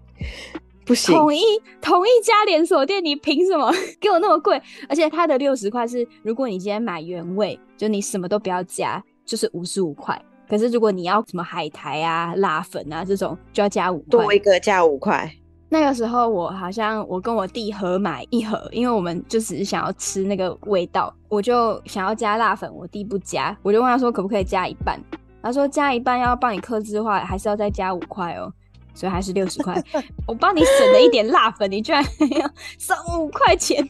[0.85, 1.40] 不行，统一
[1.81, 4.61] 同一家连锁店，你凭什么 给我那么贵？
[4.88, 10.20] 而且它的六十块是，如果你今天买原味，就你什么都不要加，就是五十五块。
[10.53, 15.33] 可是如果你要什么海苔啊、辣粉啊这种，就要加五块，多一个加五块。
[15.71, 25.01] 那个时候我好像我跟我弟合买一盒，因为我们就只是想要吃那个味道，我就想要加辣粉，我弟不加，我就问他说可不可以加一半，
[25.43, 28.53] 他说加一半要帮你克制的话，还是要再加五块哦。
[28.93, 29.83] 所以还是六十块，
[30.27, 33.83] 我帮你省了一点辣粉，你居然还要省五块钱。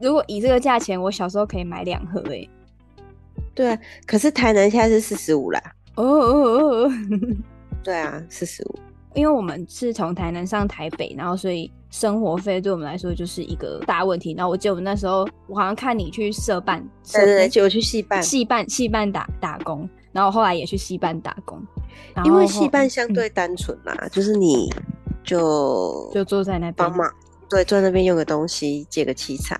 [0.00, 2.48] 如果以这个价钱，我小时候可以买两盒诶。
[3.54, 5.60] 对啊，可是台南现在是四十五啦。
[6.02, 6.92] 哦哦哦哦，
[7.82, 8.78] 对啊，四十五。
[9.14, 14.32] 因为我们是从台南上台北，然后所以生活费对我们来说就是一个大问题。
[14.34, 21.60] 然后我记得我们那时候，我好像看你去社办，对对对，就我去戏办，戏办戏办打打工，然后后来也去戏办打工。
[22.24, 24.72] 因为戏办相对单纯嘛，嗯，就是你
[25.24, 27.10] 就就坐在那边帮忙，
[27.48, 29.56] 对，坐在那边用个东西，借个器材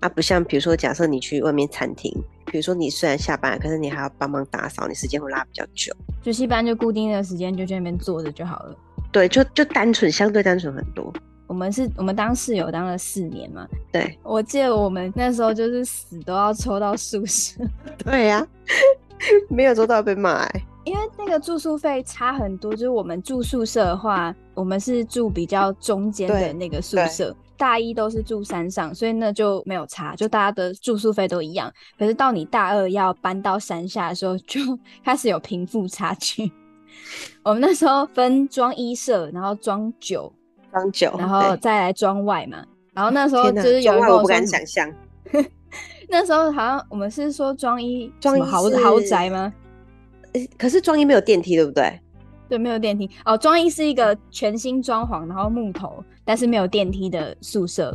[0.00, 2.10] 啊，不像比如说，假设你去外面餐厅，
[2.54, 5.92] 比如说你虽然下班，可是你还要帮忙打扫，你时间会拉比较久。
[6.22, 8.76] 就戏班就固定的时间就在那边坐着就好了。
[9.10, 11.12] 对，就就单纯，相对单纯很多。
[11.48, 17.60] 我们是我们当室友当了四年嘛，对，我记得我们那时候就是死都要抽到宿舍。
[18.04, 18.46] 对呀，啊，
[19.50, 20.62] 没有抽到被骂哎。
[20.84, 31.72] 因为那个住宿费差很多，就是我们住宿舍的话，我们是住比较中间的那个宿舍，大一都是住山上，所以那就没有差，就大家的住宿费都一样。
[31.98, 34.60] 可是到你大二要搬到山下的时候，就
[35.04, 36.50] 开始有贫富差距。
[37.42, 40.32] 我们那时候分装一舍，然后装九，
[40.70, 42.64] 装九，然后再来装外嘛。
[42.92, 44.90] 然后那时候就是有人我不敢想象。
[46.08, 49.52] 那时候好像我们是说装一装豪豪宅吗？
[50.58, 52.00] 可是装一没有电梯，对不对？
[52.54, 53.10] 对，没有电梯。
[53.24, 57.92] 哦，装一是一个全新装潢，然后木头，但是没有电梯的宿舍。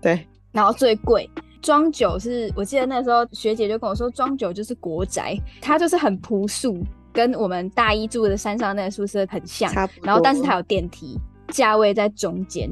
[0.00, 0.24] 对。
[0.52, 1.28] 然后最贵。
[1.60, 6.78] 装九是我记得那时候学姐就跟我说，装九就是国宅，它就是很朴素，
[7.12, 9.72] 跟我们大一住的山上那个宿舍很像。
[10.02, 11.18] 然后但是它有电梯，
[11.48, 12.70] 价位在中间。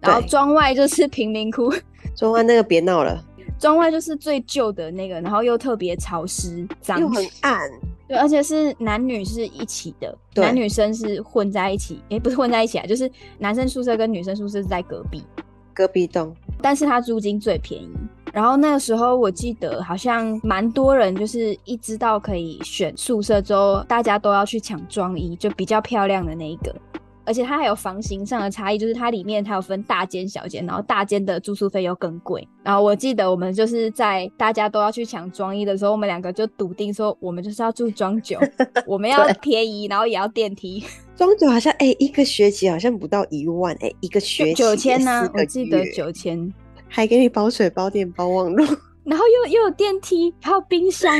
[0.00, 1.72] 然后庄外就是贫民窟。
[2.14, 3.24] 庄外那个别闹了。
[3.58, 7.70] 装外就是最旧的那个，然后又特别潮湿、脏，又很暗。
[8.08, 12.00] 对，而且是男女是一起的，男女生是混在一起。
[12.10, 15.24] 哎，不是混在一起啊，就是男生宿舍跟女生宿舍是在隔壁，
[15.74, 16.32] 隔壁栋。
[16.62, 17.90] 但是它租金最便宜。
[18.32, 26.74] 然后那个时候我记得好像蛮多人，就是一知道可以选宿舍之后，大家都要去抢装衣，就比较漂亮的那一个。
[27.26, 32.46] 而且它还有房型上的差异，就是它里面它有分大间、小间，然后大间的住宿费又更贵。
[32.62, 38.38] 然后我记得我们就是在大家都要去抢装一的时候，我们两个就笃定说，我们就是要住装九，
[38.86, 40.82] 我们要便宜，然后也要电梯。
[41.16, 46.52] 装九好像哎、欸，一个学期好像不到一万哎、欸，一个学期九千呢，我记得九千，
[46.88, 48.66] 还给你包水、包电、包网络，
[49.04, 51.10] 然后又又有电梯，还有冰箱。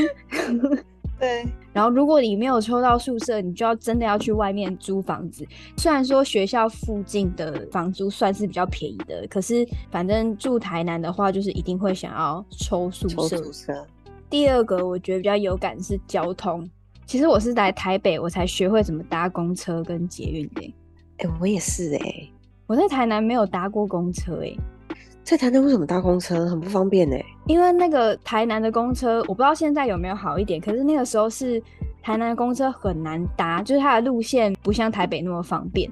[1.19, 1.47] 对。
[1.73, 5.47] 然后，如果你没有抽到宿舍，你就要真的要去外面租房子。
[5.77, 13.17] 虽然说学校附近的房租算是比较便宜的，可是反正住台南的话，就是一定会想要抽宿舍。
[13.17, 13.87] 抽宿舍。
[14.31, 16.69] 第二个我觉得比较有感是交通。
[17.05, 20.75] 其实我是来台北，我才学会怎么搭公车跟捷运的。
[21.19, 22.33] 哎、欸，我也是哎、欸，
[22.67, 24.59] 我在台南没有搭过公车哎、欸。
[25.27, 27.17] 在台南为什么搭公车很不方便呢？
[27.47, 30.61] 因为那个台南的公车，我不知道现在有没有好一点。
[30.61, 31.61] 可是那个时候是
[32.01, 35.91] 台南的公车很难搭，就是它的路线不像台北那么方便。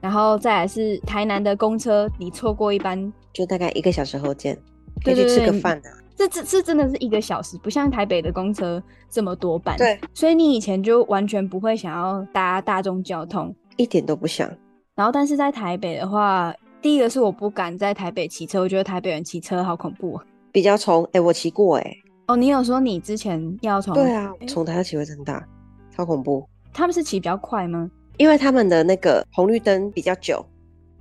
[0.00, 4.56] 然后再来是台南的公车，你错过一班就大概一个小时后见，
[5.04, 5.90] 可以去吃个饭啊。
[6.14, 9.76] 这这这真的是一个小时，不像台北的公车这么多班。
[9.78, 14.48] 对，所以你以前就完全不会想要搭大众交通，一点都不想。
[14.94, 16.54] 然后但是在台北的话。
[16.82, 20.18] 第一个是我不敢在台北骑车，我觉得台北人骑车好恐怖，
[20.50, 21.04] 比较冲。
[21.06, 22.02] 哎、欸，我骑过哎、欸。
[22.28, 23.92] 哦，你有说你之前要从？
[23.92, 25.46] 对啊，从台北骑回政大，
[25.94, 26.48] 超恐怖。
[26.72, 27.90] 他们是骑比较快吗？
[28.16, 30.44] 因为他们的那个红绿灯比较久，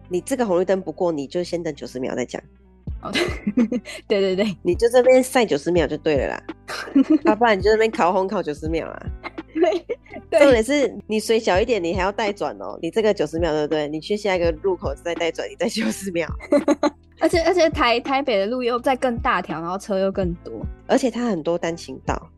[0.10, 2.42] 你这个红绿灯不过，你就先等九十秒再讲。
[3.02, 3.12] 哦，
[4.08, 6.44] 对 对对，你就这边晒九十秒就对了啦，
[7.26, 9.06] 要、 啊、不然你就这边烤红烤九十秒啊。
[10.30, 12.78] 对，重点是你水小一点，你还要带转哦。
[12.82, 13.88] 你这个九十秒对不对？
[13.88, 16.28] 你去下一个路口再带转，你再九十秒。
[17.20, 22.30] 而且而且台台北的路又再更大条，然后车又更多，而且它很多单行道。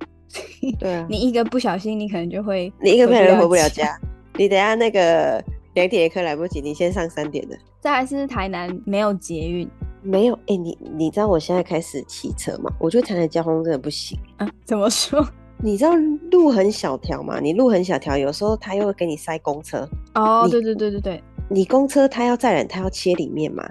[0.79, 3.99] 对啊，你一个不小心，你可能就会你一个不小心回不了家。
[4.37, 7.55] 你等下那个两点的课来不及，你先上三点的。
[7.79, 9.69] 再来是台南没有捷运，
[10.01, 10.33] 没有。
[10.33, 12.71] 哎、欸，你你知道我现在开始骑车吗？
[12.79, 14.49] 我觉得台南交通真的不行啊。
[14.63, 15.25] 怎么说？
[15.63, 15.91] 你知道
[16.31, 17.39] 路很小条嘛？
[17.39, 19.87] 你路很小条，有时候他又会给你塞公车。
[20.15, 23.63] 哦，对对对对对，你公车他要载人，他要切里面嘛？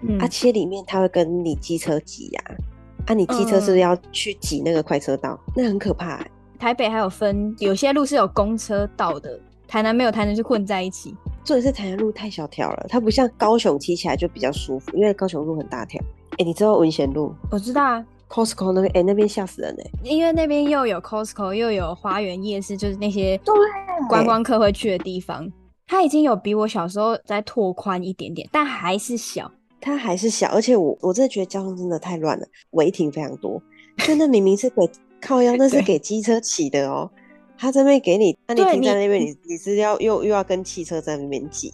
[0.00, 5.38] 嗯，啊，切里面他会跟你机车挤呀、啊，啊，你机车是不是要去挤那个快车道？
[5.48, 6.30] 嗯、那很可怕、欸。
[6.58, 11.14] 台北还有分，有些路是有公车道的，台南没有，台南就混在一起。
[11.44, 16.00] 重点是台南路太小条了，它不像高雄骑起来就比较舒服，因为高雄路很大条。
[16.32, 17.34] 哎、欸，你知道文贤路？
[17.50, 18.06] 我知道啊。
[18.26, 20.10] Costco 那边，哎、欸，那边吓死人哎、欸！
[20.10, 23.38] 因为那边又有 Costco，又有花园夜市，就是那些
[24.08, 25.48] 观光客会去的地方。
[25.86, 29.48] 它已经有比我小时候再拓宽一点点，但还是小。
[29.80, 33.62] 它还是小，而且我我真的觉得交通真的太乱了，违停非常多。
[33.98, 37.10] 真的明明是给靠腰，那是 给机车骑的哦、喔。
[37.58, 41.72] 他这边给你，那你停在那边，你你是要又又要跟汽车在那边挤，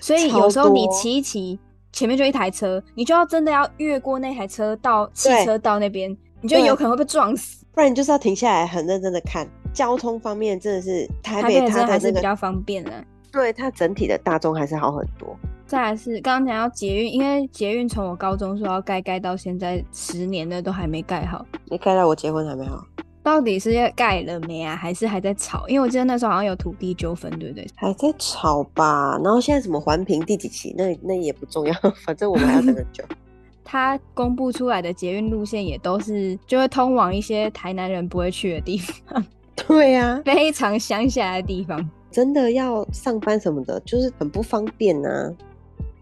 [0.00, 1.58] 所以有时候你骑一骑。
[1.94, 7.66] 前面就一台车，你就要真的要越过那台车到汽车道那边，你就有可能会被撞死。
[7.74, 9.46] 不然你就是要停下来，很认真的看。
[9.74, 13.04] 交通方面真的是台北，它还是比较方便的。
[13.30, 15.36] 对，它整体的大众还是好很多。
[15.66, 21.44] 再来是刚刚讲到捷运，因为捷运从我高中说要盖盖到现在十年了，都还没盖好。
[21.66, 22.82] 你盖到我结婚还没好。
[23.22, 25.68] 到底是要盖了没啊，还是还在吵？
[25.68, 27.66] 因为我记得那时候好像有土地纠纷，对不对？
[27.76, 29.18] 还在吵吧。
[29.22, 33.04] 然后现在什么环评第几期，那那也不重要，反正我们还要等很久。
[33.64, 39.24] 他公布出来的捷运路线也都是就会通往一些台南人不会去的地方。
[39.54, 45.32] 对呀、啊，非常乡下的地方，真的要上班什么的，就是很不方便呐、啊。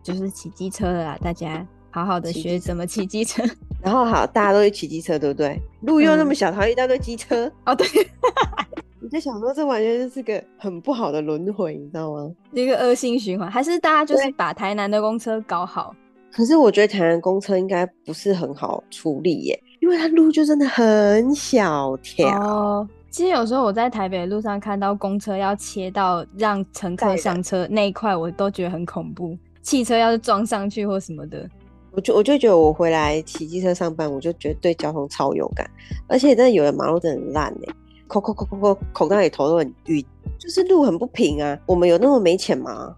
[0.02, 1.64] 就是骑机车的啦，大家。
[1.90, 3.42] 好好的学怎么骑机车，
[3.82, 5.60] 然后好，大家都会骑机车，对不对？
[5.82, 7.50] 路又那么小，还一大堆机车。
[7.66, 7.86] 哦，对，
[9.02, 12.30] 我就想说，这完全就是个很不好的轮回，你知道吗？
[12.52, 15.94] 一个恶性循环，还是大家就是把台南的公车搞好？
[16.32, 22.28] 可是我觉得台南公车应该不是很好处理耶，因为它路就真的很小条。
[22.40, 29.36] 哦，其实有时候我在台北的路上看到公车要切到让乘客上车那一块，我都觉得很恐怖。
[29.60, 31.50] 汽车要是撞上去或什么的，
[31.92, 35.68] 我就我就觉得我回来骑机车上班，我就觉得对交通超有感，
[36.06, 37.74] 而且真的有的马路真的很烂哎，
[38.06, 40.04] 口口口口口，口袋里头都很晕，
[40.38, 41.58] 就是路很不平啊。
[41.66, 42.94] 我们有那么没钱吗？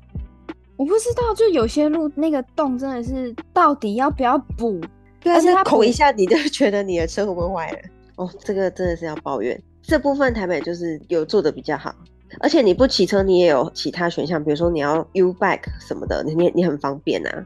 [0.77, 4.81] 我不知道，就有些路那个洞真的是到底要不要补？
[5.21, 7.79] 对啊，而且它孔一下，你就 觉得你的车会不会坏了？
[8.17, 9.61] 哦，这个真的是要抱怨。
[9.83, 11.95] 这部分台北就是有做的比较好，
[12.41, 17.45] 而且你不骑车，你也有其他选项，比如说你要 U bike 什么的，你你很方便啊。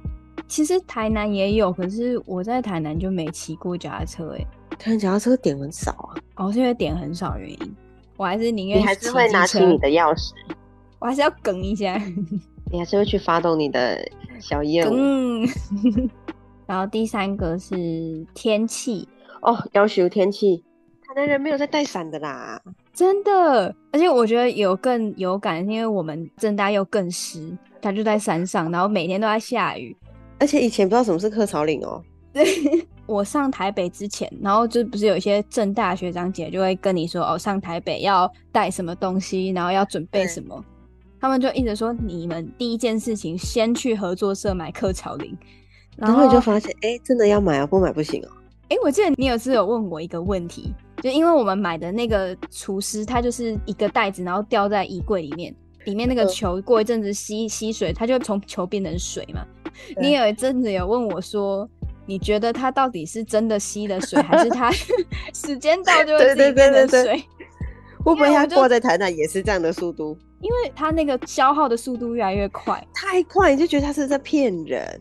[0.49, 4.47] 其实台南也有，可是我在台南就没骑过脚踏车哎。
[4.79, 7.77] 台南脚踏车点很少啊，哦，是因为点很少原因。
[8.17, 10.33] 我还是宁愿你还是会拿起你的钥匙，
[10.99, 12.01] 我还是要梗一下。
[12.71, 13.99] 你还是会去发动你的
[14.41, 14.93] 小业务。
[14.93, 15.49] 嗯，
[16.67, 19.07] 然后第三个是天气
[19.43, 20.65] 哦，要求天气，
[21.07, 22.61] 台南人没有在带伞的啦，
[22.93, 23.75] 真的。
[23.93, 29.97] 而且我觉得有更有感，因为我们正大又更湿，他就在山上，然后每天都在下雨。
[30.39, 32.03] 而且以前不知道什么是客草岭哦。
[32.33, 32.45] 对，
[33.07, 40.63] 我上台北之前，然后就不是有一些正大学长姐就会跟你说哦，上台北要带什么东西，然后要准备什么。
[41.19, 45.35] 他们就一直说，你们第一件事情先去合作社买客草林，
[45.97, 48.37] 然后你就发现，哎、欸，真的要买啊，不买不行哦、喔。
[48.69, 55.55] 哎、欸，我记得你有次有问我一个问题，就因为我们买的那个厨师，它就是一个袋子，然后吊在衣柜里面，
[55.87, 59.43] 里面那个球过一阵子吸吸水，它就从球变成水嘛。
[60.01, 61.69] 你有一阵子有问我说，
[62.07, 64.71] 你觉得它到底是真的吸了水，还是它
[65.35, 67.23] 时间到就会自己变成水？
[68.05, 70.17] 会不会它挂在台南也是这样的速度？
[70.41, 75.01] 因为它那个消耗的速度越来越快，太快你就觉得它是在骗人，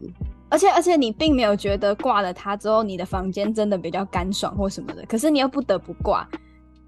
[0.50, 6.28] 而且而且你并没有觉得挂了它之后你的房间真的比较干爽或什么的，可是你又不得不挂，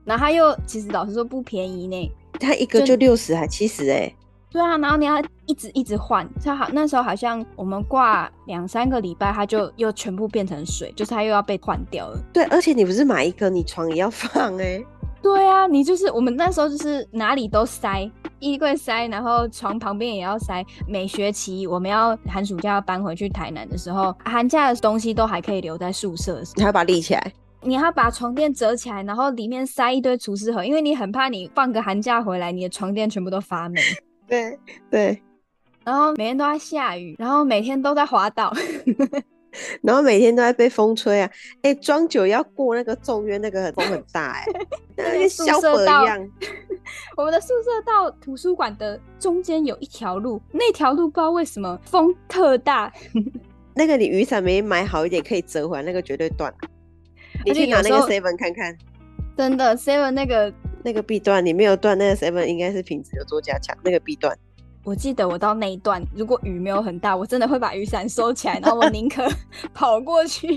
[0.06, 4.12] 然后它又其实老实说不便宜呢，它一个就六十还七十哎，
[4.58, 12.20] 对啊，然后你要一直一直换，它好那时候好像我们挂两三个礼拜它就又全部变成水，就是它又要被换掉了。
[12.34, 14.84] 对，而且你不是买一个你床也要放哎，
[15.22, 18.10] 对啊，你就是我们那时候就是哪里都塞。
[18.40, 20.66] 衣柜塞，然后床旁边也要塞。
[20.88, 26.42] 每学期我们要寒暑假要搬回去台南的时候，寒假的东西都还可以留在宿舍。
[26.56, 33.82] 你还要把它立起来，你还要把床垫折起来，然后里面塞一堆厨师盒，因为你很怕你放个寒假回来，你的床垫全部都发霉。
[34.28, 34.60] 对
[34.90, 35.22] 对。
[35.84, 38.54] 然后每天都在下雨，然后每天都在滑倒。
[39.82, 41.32] 然后每天都在被风吹啊！
[41.64, 46.30] 哎、欸，装久要过那个仲约，那个风很大哎、欸， 那跟小河一样。
[47.18, 52.92] 我们的宿舍到图书馆的中间有一条路，那条路不知道为什么风特大。
[53.74, 56.54] 那个你雨伞没买好一点，可以折回来，那个绝对断。
[57.44, 58.78] 你去拿那个 seven 看看，
[59.36, 60.54] 真的 seven 那个
[60.88, 64.34] 那个必断，你没有断，那个 seven 应该是品质有做加强，那个必断。
[64.86, 69.28] 我记得我到那一段，如果雨没有很大，我真的会把雨伞收起来，然后我宁可
[69.76, 70.48] 跑过去，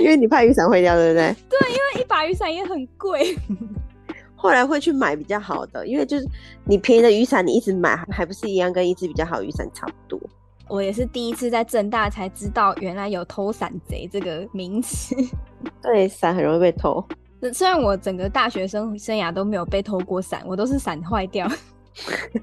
[0.00, 1.32] 因为你怕雨伞会掉，对不对？
[1.48, 3.38] 对，因为一把雨伞也很贵。
[4.34, 6.26] 后来会去买比较好的，因为就是
[6.64, 10.20] 你便宜的雨伞，你一直买还不是一样，跟一支比较好雨伞差不多。
[10.68, 15.14] 我也是第一次在正大才知道，原来有偷伞贼这个名词。
[15.80, 17.06] 对，伞很容易被偷。
[17.52, 21.48] 虽然我整个大学生生涯都没有被偷过伞，我都是伞坏掉。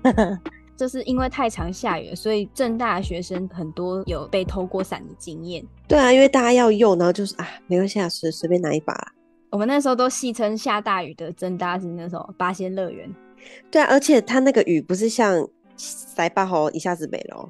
[0.77, 5.63] 就是因为太常下雨了，所以正大的学生很多有被偷过伞的经验。
[5.87, 8.95] 对啊，因为大家要用，然后就是啊，没关系啊，随随便拿一把。
[9.51, 13.07] 我们那时候都戏称下大雨的正大是那时候八仙乐园。
[13.69, 17.47] 对啊，而且它那个雨不是像塞巴侯一下子没了，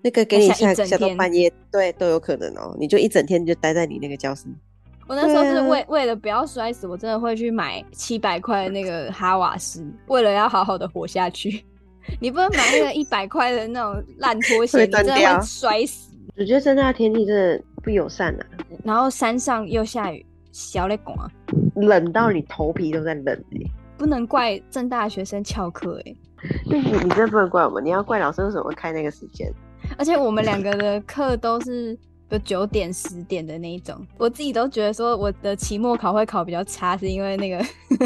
[0.00, 2.74] 那个给你下下到半夜，对，都有可能哦。
[2.80, 4.46] 你就一整天就待在你那个教室。
[5.10, 11.64] 我那时候是为、啊、为了不要摔死，我真的会去买七百块的那个哈瓦斯，为了要好好的活下去。
[12.20, 16.16] 你不能买那个 一百块的那种烂拖鞋，你真的会摔死。
[16.36, 18.46] 我觉得现在的天气真的不友善啊。
[18.84, 21.28] 然后山上又下雨，小雷公啊，
[21.74, 23.36] 冷到你头皮都在冷。
[23.98, 26.14] 不能怪正大学生翘课 哎，
[26.66, 29.52] 你你真的不能怪我们，你要怪老师为什么会开那个时间。
[29.98, 31.98] 而且我们两个的课都是。
[32.30, 37.60] 就九点十点的那一种，我自己都觉得说我的期末考会考比较差，是因为那个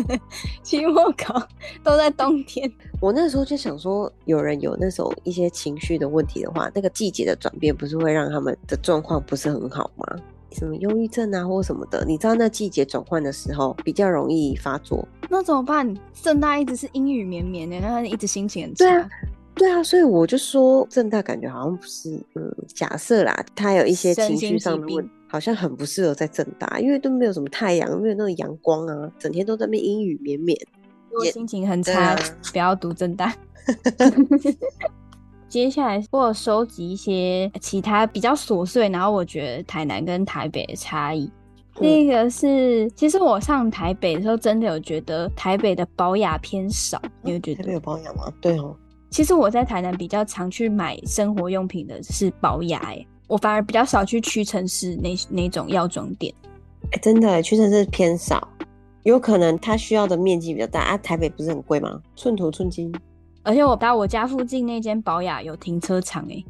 [0.62, 1.46] 期末考
[1.82, 2.70] 都在冬天。
[3.00, 10.06] 我那时候就想说，有人有那种一些情绪的问题的话，那个季节的转变不是会让他们的状况不是很好吗？
[10.52, 15.06] 什么忧郁症啊或什么的，你知道那季节转换的时候比较容易发作。
[15.28, 15.92] 那怎么办？
[16.14, 18.84] 盛大一直是阴雨绵绵的，那他一直心情很差。
[18.84, 19.10] 对啊，
[19.54, 30.58] 对啊，所以我就说正大感觉好像不是，嗯，假设啦，他有一些情绪上的问题，好像很不适合在正大，因为都没有什么太阳，没有那种阳光啊，整天都在那边阴雨绵绵。
[31.12, 32.16] 我心情很差，
[32.52, 33.32] 不要读正大。
[35.48, 41.30] 接下来我有收集一些其他比较琐碎，然后我觉得台南跟台北的差异。
[41.78, 47.00] 那、嗯、个是，其实我上台北的时候，真的有觉得台北的保养偏少。
[47.22, 47.62] 你有觉得？
[47.62, 48.32] 台北有保养吗？
[48.40, 48.76] 对哦。
[49.14, 56.34] 其实我在台南比较常去买生活用品的是宝雅，哎，我反而比较少去屈臣氏那那种药妆店。
[56.90, 58.48] 哎，真的，屈臣氏偏少，
[59.04, 60.98] 有可能它需要的面积比较大啊。
[60.98, 62.02] 台北不是很贵吗？
[62.16, 62.92] 寸土寸金。
[63.44, 66.44] 而且我到我家附近那间宝雅有停车场哎，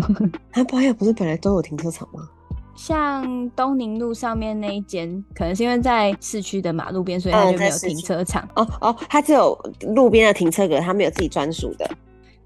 [0.52, 2.28] 它宝雅不是本来都有停车场吗？
[2.76, 8.46] 像东宁路上面那一间，可能是因为在市区的马路边，所以它就没有停车场。
[8.56, 9.58] 哦哦，它只有
[9.94, 11.90] 路边的停车格，它没有自己专属的。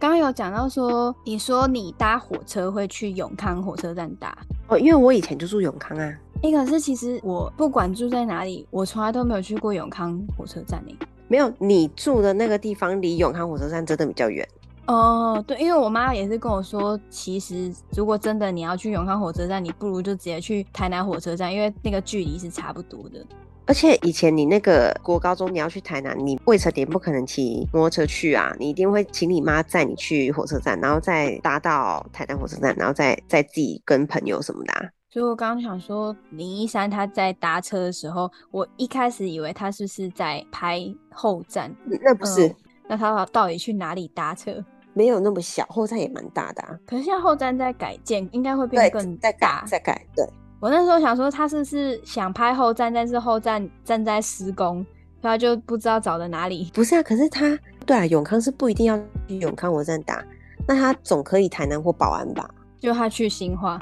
[0.05, 4.37] 刚刚有讲到说，你说你搭火车会去永康火车站搭
[4.69, 6.05] 哦，因为我以前就住永康啊。
[6.43, 10.95] 哎、欸，可是其实我不管住在哪里，我从来都没有去过永康火车站呢。
[11.27, 14.47] 没有，你住的那个地方离永康火车站真的比较远
[14.89, 15.43] 哦。
[15.47, 23.25] 对，因为我妈也是跟我说，其实如果真的你要去永康火车站，你不如就直接去台南火车站，因为那个距离是差不多的。
[23.67, 34.91] 而且以前你那个国高中你要去台南，你未成年不可能骑摩托车去啊，你一定会请你妈载你去火车站，然后再搭到台南火车站，然后再再自己跟朋友什么的啊。
[35.11, 40.81] 所以我刚刚想说，林一山他在搭车的时候，我一开始以为他是不是在拍
[41.13, 41.73] 后站？
[42.03, 42.55] 那不是，嗯，
[42.89, 44.63] 那他到底去哪里搭车？
[44.93, 46.79] 没有那么小，后站也蛮大的啊。
[46.87, 49.31] 可是现在后站在改建，应该会变更大。
[49.31, 50.07] 再改，再改。
[50.15, 50.25] 对，
[50.61, 54.77] 我那时候想说，他是不是想拍后站，但是后站正在施工，
[55.21, 56.71] 所以他就不知道找的哪里。
[56.73, 58.99] 不是啊，可是他对啊，永康是不一定要
[59.29, 60.25] 去永康火车站打，
[60.67, 62.49] 那他总可以台南或保安吧？
[62.81, 63.79] 就他去新化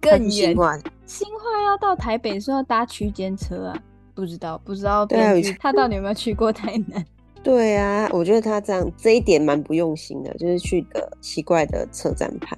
[0.00, 3.76] 更远，新化新化要到台北是要搭区间车啊？
[4.14, 5.04] 不知道，不知道。
[5.04, 7.04] 对啊，他到底有没有去过台南？
[7.42, 12.56] 对啊，我觉得他这样这一点蛮不用心的，就是去个奇怪的车站拍。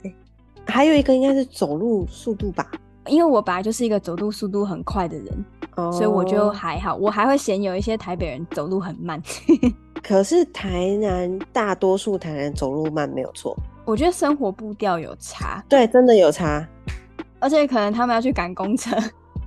[0.67, 2.69] 还有一个应该是走路速度吧，
[3.09, 5.45] 因为我本来就是一个走路速度很快的人
[5.77, 5.93] ，oh.
[5.93, 6.95] 所以我就还好。
[6.97, 9.23] 我还会嫌有一些台北人走路很慢，
[10.03, 13.57] 可是台南大多数台南人走路慢没有错。
[13.85, 16.67] 我觉得生活步调有差，对，真的有差，
[17.39, 18.97] 而且可能他们要去赶公车，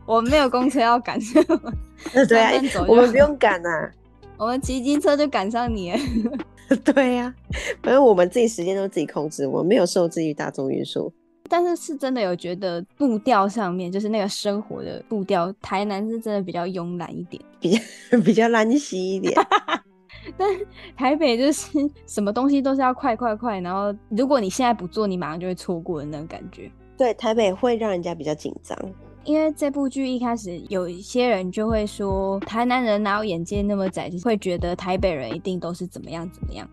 [0.05, 1.19] 我们没有公车要赶，
[2.27, 2.51] 对啊，
[2.87, 3.91] 我们不用赶啊，
[4.37, 5.93] 我们骑机车就赶上你，
[6.85, 7.35] 对呀、啊，
[7.83, 11.11] 反正我们自己时间都自己控制，我们没有受制于大众运输，
[11.49, 17.79] 但是是真的有觉得步调上面，就是那个生活的步调，台南是真的比较慵懒一点，比较
[18.23, 19.33] 比较懒兮一点。
[20.37, 20.47] 但
[20.95, 21.69] 台北就是
[22.05, 26.69] 什么东西都是要快快快，然后如果你现在不做，你马上就会错过的那种感觉。
[26.97, 28.77] 对，台北会让人家比较紧张，
[29.23, 36.69] 因为这部剧一开始有一些人就会说，台南人哪有眼界那么窄，就会觉得台北人一定都是怎么样怎么样。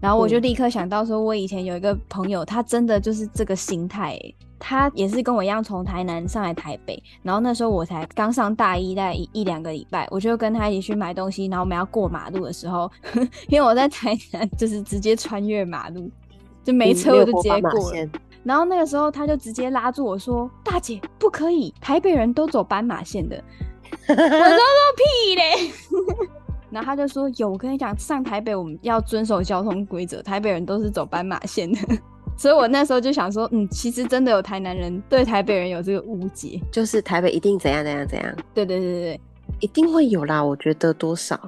[0.00, 4.34] 然后我就立刻想到说，我以前有一个朋友，他真的就是这个心态、欸。
[4.60, 11.46] 他也是跟我一样从台南上来台北，然后那时候我才刚上大一，大概一一两个礼拜，我就跟他一起去买东西。
[11.46, 12.90] 然后我们要过马路的时候，
[13.48, 16.10] 因为我在台南就是直接穿越马路，
[16.64, 18.08] 就没车我就直接过了。
[18.42, 23.36] 然后那个时候他就直接拉住我说：“大姐不可以，台北人都走斑马线的。
[24.08, 24.56] ”我说说
[24.96, 25.70] 屁嘞！
[26.70, 31.78] 然后他就说：“有，我跟你讲，上台北我们要遵守交通规则，台北人都是走斑马线的。
[32.36, 38.36] ”所以我那时候就想说，嗯，其实真的有台南人对台北人有这个误解，就是台北一定怎样怎样怎样。
[38.54, 39.20] 对对对对对，
[39.60, 41.38] 一定会有啦，我觉得多少。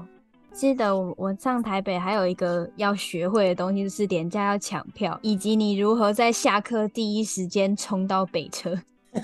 [0.52, 8.76] 记得我我上台北还有一个要学会的东西，就是廉价要抢票，以及你如何在下课第一时间冲到北车。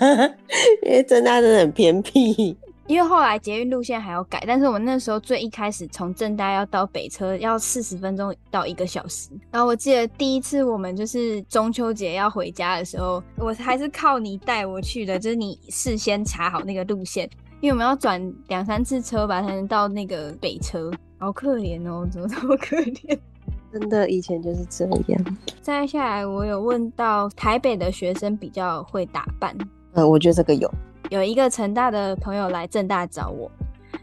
[0.83, 2.55] 因为真大真的很偏僻。
[2.87, 9.29] 因为后来捷运路线还要改，但是我们那时候最一开始从正大要到北车要四十分钟到一个小时。
[9.51, 17.29] 然后我记得第一次我们就是中秋节要回家的时候，我还是靠你带我去的，就是你事先查好那个路线，
[17.59, 20.89] 因为我们要转两三次车吧才能到那个北车。
[21.19, 23.19] 好可怜哦，怎么这么可怜？
[23.73, 25.37] 真的以前就是这样。
[25.61, 29.53] 再下来，我有问到台北的学生比较会打扮，
[29.91, 30.71] 呃，我觉得这个有。
[31.09, 33.49] 有一个成大的朋友来政大找我，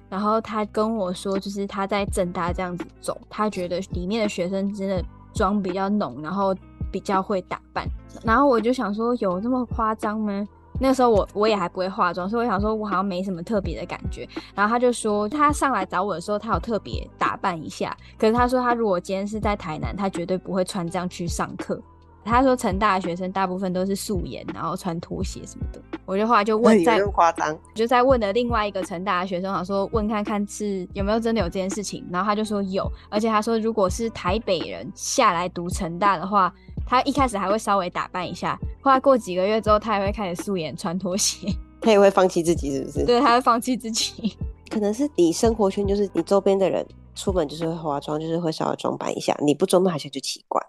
[0.09, 6.55] 然后他跟我说，就是他在政大这样子走，他觉得里面的学生真的妆比较浓，然后
[6.91, 7.87] 比较会打扮。
[8.23, 10.47] 然后我就想说，有这么夸张吗？
[10.81, 14.29] 那时候我我也还不会化妆，所以我想说我好像没什么特别的感觉。
[14.55, 17.97] 然后他就说他上来找我的时候，他有特别打扮一下。
[18.19, 21.81] 可是他说他如果今天是在台南，他绝对不会穿这样去上课。
[22.25, 25.81] 他说成大的学生大部分都是素颜，然后穿拖鞋什么的。
[26.07, 32.05] 我就后来就问在，在夸张，就在问了另外一个成大的学生，想说问看看是有没有真的有这件事情。
[32.11, 36.53] 然后他就说有，而且他说如果是台北人下来读成大的话，
[36.87, 41.49] 他一开始还会稍微打扮一下，后来过几个月之后，他也会开始素颜穿拖鞋。
[41.81, 43.05] 他也会放弃自己，是不是？
[43.05, 44.37] 对，他会放弃自己。
[44.71, 49.37] 可能是你生活圈，就是你周边的人出门就是会化妆，就是会稍微装扮一下。
[49.43, 50.61] 你不装扮，好像就奇怪。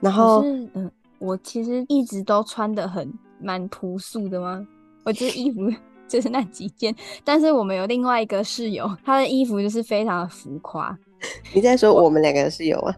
[0.00, 0.42] 然后
[0.74, 0.90] 嗯。
[1.18, 4.66] 我其实一直都穿的很蛮朴素的吗？
[5.04, 5.70] 我觉得 衣服
[6.08, 10.98] 就是那几件，但是我们有另外一个室友，他的衣服就是非常的浮夸。
[11.52, 12.96] 你在说我们两个室友啊？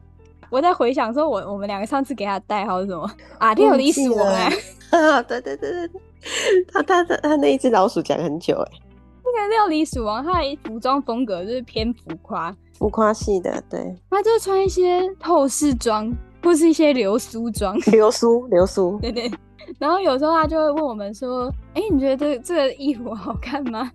[0.50, 3.10] 我在回想说我，我我们两个上次给他代号是什么？
[3.38, 4.52] 啊， 六里鼠哎！
[5.26, 5.90] 对对对对，
[6.72, 8.78] 他他他他那一只老鼠讲很久哎。
[9.24, 13.96] 那个料理鼠王，他的服装风格就是偏浮夸，浮夸系的，对。
[14.08, 16.08] 他就穿一些透视装。
[16.42, 19.30] 或是一些流苏装， 流苏流苏，对对。
[19.78, 23.90] 然后有时候他就会问我们说：“哎、欸，你觉得这这个衣服好看吗？”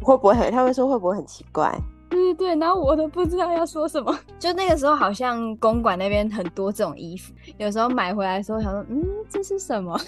[0.00, 0.50] 会不会很？
[0.52, 1.76] 他会说会不会很奇怪？
[2.08, 2.56] 对对对。
[2.56, 4.16] 然后我都不知道要说什么。
[4.38, 7.34] 就那个时候，好像公馆那边很多这种衣服。
[7.58, 10.00] 有时候买回来的时候，想说：“嗯，这是什么？”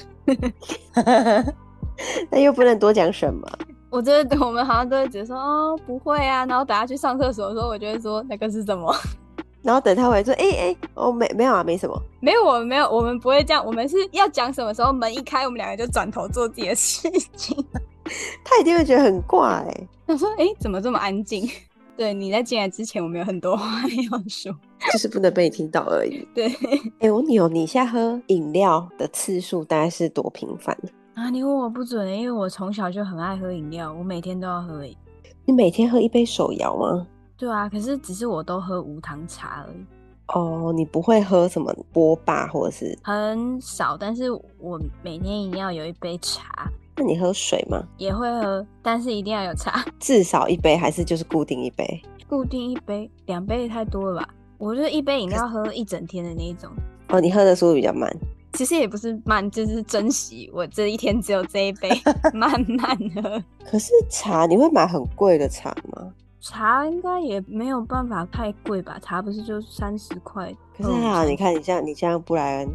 [2.31, 3.47] 那又不能多讲什么。
[3.91, 8.95] 我觉得我们好像都会觉得说：“哦，不会啊。”然后等下去上厕所的时候，我就会说：“那个是什么？”
[9.63, 13.65] 然后等他回来说：“哎、欸、哎、欸，哦没没有啊，没什么，没有，我们没有，我们不会这样。
[13.65, 17.57] 我们是要讲什么时候门一开，我们两个就转头做自己的事情。
[18.45, 19.89] 他一定会觉得很怪、欸。
[20.07, 21.49] 他说：哎、欸，怎么这么安静？
[21.97, 24.51] 对，你在进来之前，我们有很多话要说，
[24.91, 26.27] 就是不能被你听到而已。
[26.35, 30.75] 对，哎、欸，我问你哦，你现在喝饮料的次数大概是多频繁？
[31.15, 34.83] 啊，你问我不准，因为我从小就很爱喝饮料，我每天都要喝。
[35.45, 37.07] 你每天喝一杯手摇吗？
[37.41, 39.87] 对啊，可是只是我都喝无糖茶而已。
[40.35, 42.99] 哦，你不会喝什么波霸或者是？
[43.03, 46.71] 很少，但是我每天一定要有一杯茶。
[46.97, 47.83] 那你喝水吗？
[47.97, 49.83] 也会喝，但是一定要有茶。
[49.99, 52.03] 至少一杯还是就是固定一杯？
[52.29, 54.29] 固定一杯，两杯太多了吧？
[54.59, 56.71] 我觉得一杯饮料喝一整天的那一种。
[57.09, 58.15] 哦，你喝的速度比较慢。
[58.53, 61.89] 其实也不是慢，就是珍惜我这一天只有这一杯，
[62.35, 63.43] 慢慢喝。
[63.65, 66.13] 可是茶，你会买很贵的茶吗？
[66.41, 68.99] 茶应该也没有办法太贵吧？
[69.03, 70.55] 茶不是就三十块？
[70.77, 72.69] 可是还好，你看你像你像布莱恩，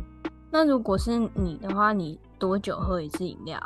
[0.52, 3.60] 那如果是你的话，你多久喝一次饮料？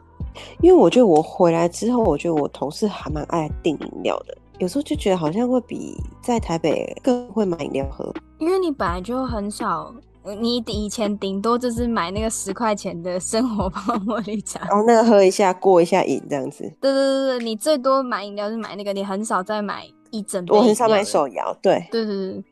[0.61, 8.13] 因为我觉得我回来之后，我觉得我同事还蛮爱订饮料的，有时候就觉得好像会比在台北更会买饮料喝。
[8.37, 9.93] 因为你本来就很少，
[10.35, 16.63] 你以前顶多就是买那个十块钱的生活泡沫绿茶，然后那个喝一下过一下瘾这样子。
[16.81, 19.85] 对对对对，你最多买饮料是买那个，你很少再买。
[20.11, 22.43] 一整杯，我很少买手摇，对，对对对。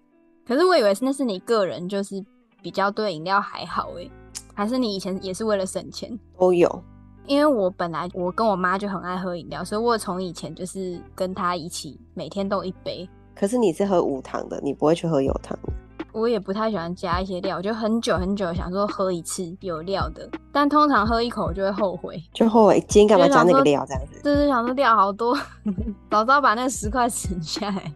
[0.45, 2.23] 可是我以为是那是你个人，就是
[2.61, 4.07] 比较对饮料还好哎，
[4.53, 6.15] 还是你以前也是为了省钱？
[6.37, 6.83] 都有，
[7.25, 13.09] 因为我本来我跟我妈就很爱喝饮料，所以我从以前就是跟她一起每天都一杯。
[13.35, 15.73] 可是你是喝无糖的，你不会去喝有糖的。
[16.17, 24.19] 我也不太喜欢加一些料，我就很久很久想说喝一次有料的，但通常喝一口就会后悔，就后悔今天干嘛加那个料这样子。
[24.23, 25.37] 就是想说料好多，
[26.09, 27.93] 早知道把那个十块省下来。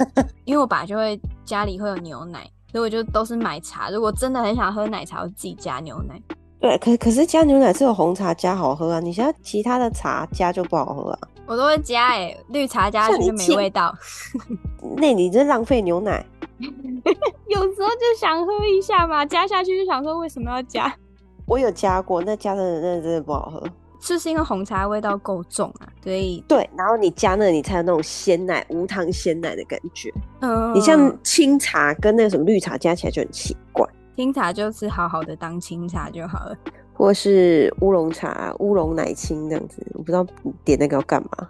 [0.46, 2.40] 因为我爸就会家里会有牛奶，
[2.72, 3.90] 所以我就都是买茶。
[3.90, 6.18] 如果真的很想喝奶茶，我自己加牛奶。
[6.58, 11.18] 对，可可是加牛奶只有红茶加好喝啊，你现在其他的茶加就不好喝啊。
[11.46, 13.94] 我都会加哎、欸，绿茶加去就没味道。
[14.96, 16.24] 那你这浪费牛奶。
[17.48, 20.92] 有时候就想喝一下嘛，加下去就想说为什么要加？
[21.46, 23.66] 我有加过，那加的那真的不好喝，
[24.00, 26.68] 是是因为红茶味道够重啊，所以对。
[26.76, 30.12] 然后你加那，你才有那种鲜奶无糖鲜奶的感觉。
[30.40, 33.88] 嗯，你像清茶跟那个什么绿茶加起来就很奇怪。
[34.16, 36.56] 清茶就是好好的当清茶就好了，
[36.92, 39.80] 或是乌龙茶、乌龙奶青这样子。
[39.94, 40.26] 我不知道
[40.64, 41.48] 点那个要干嘛？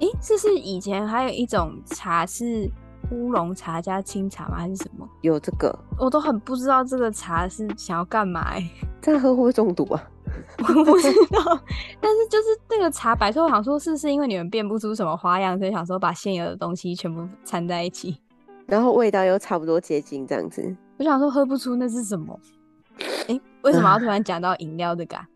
[0.00, 2.70] 诶、欸，是是以前还有一种茶是。
[3.10, 4.56] 乌龙茶加清茶吗？
[4.56, 5.08] 还是什么？
[5.20, 8.70] 有这个，我都很不知道这个茶是想要干嘛、欸。
[9.00, 10.02] 这样喝会不会中毒啊？
[10.58, 11.60] 我不知道。
[12.00, 18.20] 但是就是这个茶摆出，我想说是是因为你们变不出什么花样，所以想说把现有的东西全部掺在一起，
[18.66, 20.76] 然后味道又差不多接近这样子。
[20.98, 22.38] 我想说喝不出那是什么。
[23.00, 25.26] 哎、欸，为什么要突然讲到饮料这个、啊？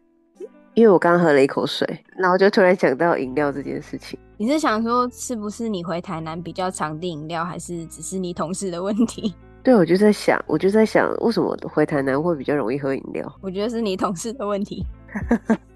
[0.74, 4.18] 因为我刚喝了一口水，然后就突然想到饮料这件事情。
[4.36, 9.32] 你是想说是不是你回台南比较常订饮料，还是只是你同事的问题？
[9.62, 13.32] 对，我就在想，我就在想，为什么回台南会比较容易喝饮料？
[13.40, 14.84] 我觉得是你同事的问题。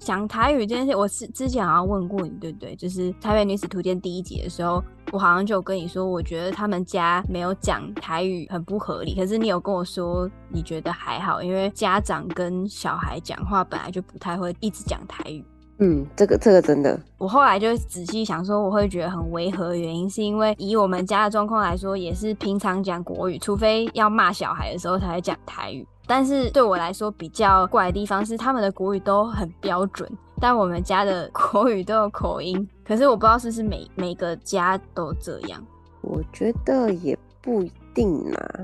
[0.00, 2.74] 讲台语这件事，我是之前好像问过你，对不对？
[2.74, 4.82] 就是《台北女子图鉴》第一集的时候，
[5.12, 9.14] 我好像就有跟你说，我觉得他们家没有讲台语很不合理。
[9.14, 15.44] 可是你有跟我说，你觉得还好，因为家长跟小孩讲话本来就不太会一直讲台语。
[15.82, 25.86] 嗯，这个这个真的，我后来就仔细想说，我会觉得很违和原因是因为以我们家的状况来说，也是平常讲国语，除非要骂小孩的时候才会讲台语。
[26.06, 30.06] 但是对我来说比较怪的地方是，他们的国语都很标准，
[30.38, 32.68] 但我们家的 国语都有口音。
[32.84, 35.64] 可是我不知道是不是每每个家都这样。
[36.02, 38.60] 我觉得也不一定啊，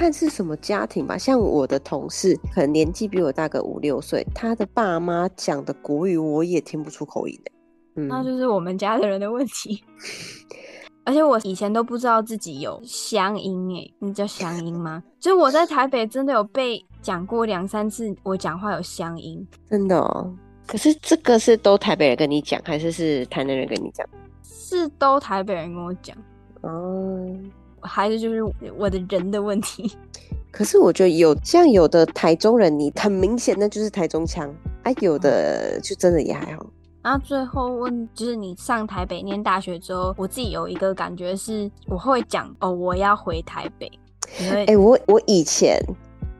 [0.00, 1.18] 看是什么家庭吧。
[1.18, 7.52] 像我的同事，可能年纪比我大个五六岁，他的爸妈讲的国语我也听不出口音的。
[7.96, 9.84] 嗯，那就是我们家的人的问题。
[11.04, 15.02] 而且我以前都不知道自己有乡音诶，你叫乡音吗？
[15.18, 20.34] 就我在台北真的有被讲过两三次，我讲话有乡音，真的哦。
[20.66, 24.06] 可是这个是都台北人跟你讲，还是是台南人跟你讲？
[24.42, 26.16] 是都台北人跟我讲。
[26.62, 27.26] 哦，
[27.80, 28.42] 还是就是
[28.76, 29.96] 我的人的问题。
[30.50, 34.52] 可是我觉得有像有的台中人，你很明显那就是台中腔，
[34.82, 36.66] 啊，有的就真的也还好。
[37.02, 43.90] 然后最后问，就是你上台北念大学之后，我自己有一个感觉是，我会讲哦，我要回台北。
[44.40, 45.80] 哎、欸，我我以前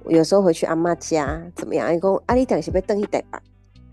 [0.07, 1.86] 有时候回去阿妈家怎么样？
[1.86, 3.38] 阿公阿里等是不是登去台北？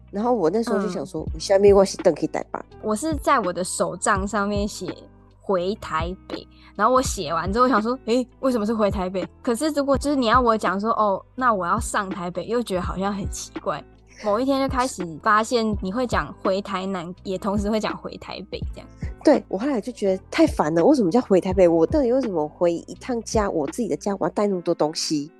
[0.10, 2.60] 然后我那时候就想说，嗯、下面我是登去台北。
[2.82, 4.94] 我是在我的手账上面写
[5.40, 6.46] 回台北，
[6.78, 9.28] 然后我写完之后我想说，诶、欸，为什么是回台北？
[9.42, 13.84] 可是如果就是你要我讲说，哦，那我要上台北，又觉得好像很奇怪。
[14.24, 18.88] 某一天就开始发现你会讲回台南，也同时会讲回台北这样。
[19.24, 21.68] 对，我后来就觉得太烦了，为什么叫回台北？
[21.68, 23.50] 我到底为什么回一趟家？
[23.50, 25.32] 我自己的家我要带那么多东西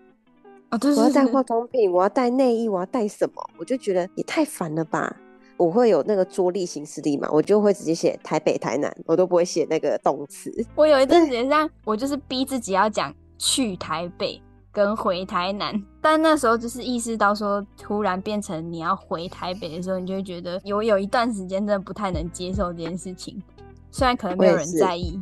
[0.70, 0.78] 啊？
[0.78, 3.50] 对，我要带化妆品，我要带内衣，我要带什么？
[3.58, 5.16] 我就觉得也太烦了吧。
[5.58, 10.52] 我会有那个桌历行事力嘛，我就会直接写台北、台南，我都不会写那个动词。
[10.76, 14.42] 我有一段时间让我就是逼自己要讲去台北。
[14.70, 23.42] 跟回台南，但那时候就是意识到说，突然变成你要回台北的时候，你就会觉得有有一段时间真的不太能接受这件事情。
[23.90, 25.20] 虽然可能没有人在意，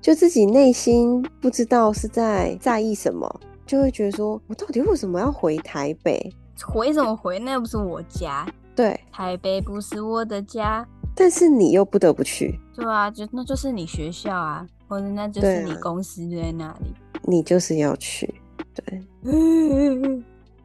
[0.00, 3.32] 就自己内心不知道是在在意什么，
[3.64, 6.34] 就会觉得说，我到底为什么要回台北？
[6.66, 7.38] 回什么回？
[7.38, 8.44] 那又不是我家。
[8.74, 12.58] 对，台北不是我的家，但是你又不得不去。
[12.74, 18.34] 对啊，就那就是你学校啊，或者那就是你公司就在那里，你就是要去。
[18.74, 19.02] 对，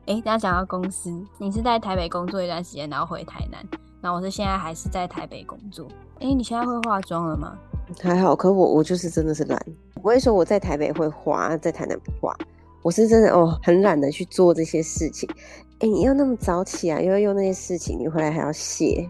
[0.08, 3.62] 哎、欸，大家讲到公司，你是在台北工作一段时间，然后回台南，
[4.00, 5.86] 然后我是现在还是在台北工作。
[6.20, 7.58] 哎、欸，你现在会化妆了吗？
[8.02, 9.62] 还好，可我我就是真的是懒，
[9.96, 12.34] 不会说我在台北会化，在台南不化。
[12.84, 15.30] 我是真的哦，很懒得去做这些事情。
[15.80, 19.08] 哎、欸，你要那么早起啊，又要用那些事情，你回来还要卸。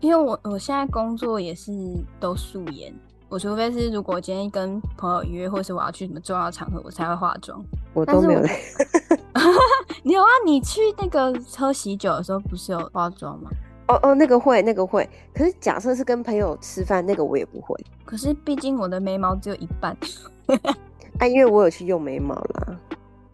[0.00, 1.70] 因为我我现在工作也是
[2.18, 2.92] 都素颜。
[3.28, 7.62] 我除非是如果今天跟朋友约，或是我要去什么重要场合，我才会化妆。
[7.92, 8.40] 我都没有。
[10.02, 10.28] 你有啊？
[10.46, 13.50] 你去那个喝喜酒的时候，不是有化妆吗？
[13.88, 15.08] 哦哦，那个会，那个会。
[15.34, 17.78] 可是假设是跟朋友吃饭，那个我也不会。
[18.04, 19.96] 可是毕竟我的眉毛只有一半。
[21.20, 22.78] 啊，因为我有去用眉毛啦。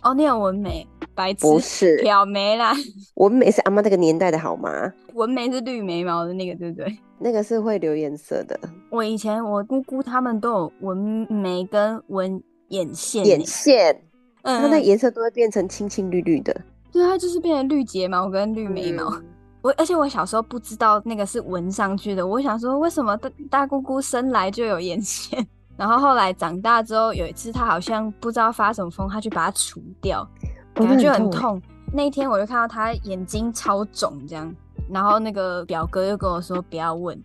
[0.09, 0.87] 哦，你有纹眉？
[1.15, 2.73] 白痴，不是挑眉啦。
[3.17, 4.71] 纹眉是阿妈那个年代的好吗？
[5.13, 6.99] 纹眉是绿眉毛的那个，对不对？
[7.19, 8.59] 那个是会留颜色的。
[8.91, 10.97] 我以前我姑姑他们都有纹
[11.29, 14.01] 眉跟纹眼线，眼线，
[14.43, 16.55] 嗯，它那颜色都会变成青青绿绿的。
[16.91, 19.11] 对，它就是变成绿睫毛跟绿眉毛。
[19.17, 19.25] 嗯、
[19.61, 25.47] 我而且我小时候不知道那个是纹上去的，我想说为什么大大姑姑生来就有眼线？
[25.79, 30.29] 然后后来长大之后，有一次他好像不知道发什么疯，他去把它除掉，
[30.75, 31.57] 感觉就很痛。
[31.57, 31.63] 哦、
[31.93, 34.53] 那一天我就看到他眼睛超肿，这样，
[34.91, 37.17] 然后那个表哥又跟我说不要问，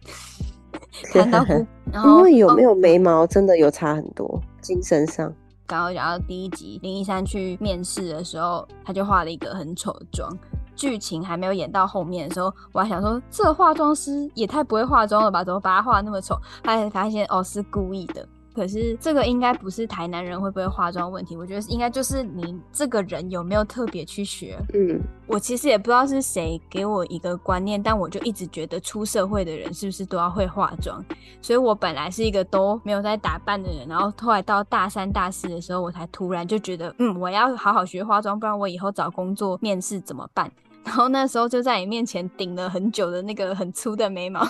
[1.12, 1.66] 看到哭。
[1.92, 5.34] 然后因为有没有眉毛真的有差很多，精神上。
[5.66, 10.32] 刚刚讲到第一集林一山去面试的时候，他就化了一个很丑的妆。
[10.76, 15.44] 剧情还没有演到后面的时候，我还想说，这化妆师也太不会化妆了吧？
[15.44, 16.36] 怎么把他画那么丑？
[16.36, 18.28] 后来发现哦，是故意的。
[18.54, 24.58] 可是这个应该不是台南人会不会化妆问题，我觉得应该就是你这个人有没有特别去学。
[24.74, 31.04] 嗯，我其实也不知道是谁给我一个观念，但我就一直觉得出社会的人是不是都要会化妆？
[31.42, 40.52] 所以我本来是一个都没有在打扮的人，然后后来到大三、大四的时候，我才突然就觉得，嗯，我要好好学化妆，不然我以后找工作面试怎么办？
[40.86, 44.46] 然后那时候就在你面前顶了很久的那个很粗的眉毛。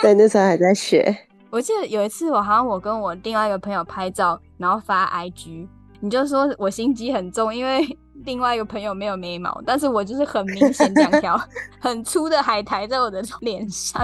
[0.00, 1.14] 对，那时候还在学。
[1.52, 5.68] 我记得有一次，我好像我跟我另外一个朋友拍照，然后发 IG，
[6.00, 7.86] 你就说我心机很重，因为
[8.24, 11.38] 另外一个朋友没有眉毛，但是我就是很明显两 条
[11.78, 14.02] 很粗的海苔在我的 脸上。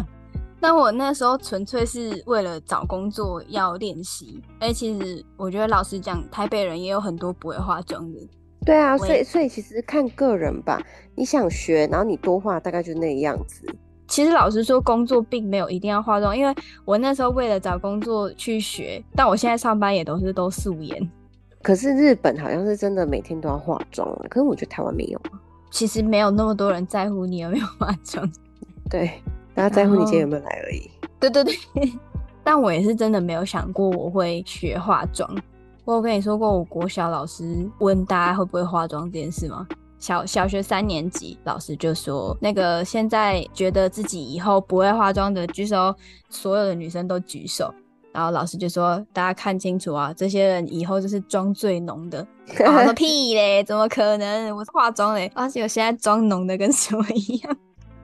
[0.61, 8.19] 但我那时候纯粹是为了找工作要练习，哎，其实我觉得老实讲，台北人也有很多不会化妆的。
[8.67, 10.79] 对啊，所以所以其实看个人吧，
[11.15, 13.65] 你想学，然后你多画，大概就那样子。
[14.09, 16.55] 其实老实说，工作并没有一定要化妆，因为
[16.85, 21.11] 我那时候为了找工作去学，但我现在上班也都是都素颜。
[21.63, 25.21] 可是日本好像是真的每天都要化妆，可是我觉得台湾没有。
[25.71, 28.27] 其实没有那么多人在乎你有没有化妆，
[28.89, 29.21] 对，
[29.55, 30.91] 大家在乎你今天有没有来而已。
[31.21, 31.55] 对对对，
[32.43, 35.29] 但我也是真的没有想过我会学化妆。
[35.85, 39.67] 我有跟你说过，我国小老师问大家会不会化妆这件事吗？
[39.99, 45.95] 小小学三年级，老师就说，那个现在觉得自己以后不会化妆的举手，
[46.31, 47.73] 所有的女生都举手。
[48.11, 52.27] 然后老师就说，大家看清楚啊，这些人以后就是妆最浓的。
[52.59, 54.57] 然后说屁嘞，怎么可能？
[54.57, 57.57] 我是化妆嘞，而且我现在妆浓的跟什么一样。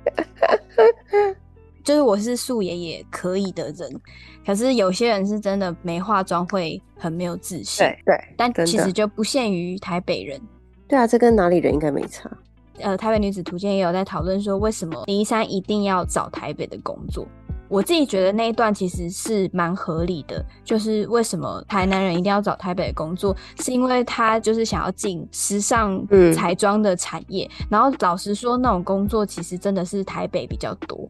[1.83, 4.01] 就是我是素颜也可以的人，
[4.47, 7.85] 可是有些人是真的没化妆会很没有自信。
[7.85, 10.41] 对对，但其实就不限于台北人。
[10.87, 12.31] 对啊，这跟哪里人应该没差。
[12.81, 17.27] 呃，台北女子图鉴也有在讨论说，为什么林一山一定要找台北的工作？
[17.69, 27.49] 我自己觉得那一段其实是蛮合理的，就是为什么台南人一定要找台北的工作，是因为他就是想要进时尚彩妆的产业。
[27.61, 27.67] 嗯。
[27.71, 31.09] 然后老实说，那种工作其实真的是台北比较多。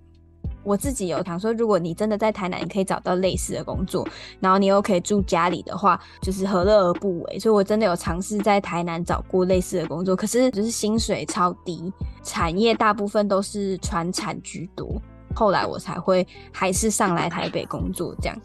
[0.65, 4.09] 我自己有想说，如果你真的在台南，你可以找到类似的工作，
[4.41, 7.39] 然后你又可以住家里的话，就是何乐而不为？
[7.39, 11.93] 所以我真的有尝试在台南找过类似的工作，可是就是薪水超低，
[12.23, 15.01] 产业大部分都是传产居多。
[15.35, 18.15] 后来我才会还是上来台北工作。
[18.23, 18.37] 这样，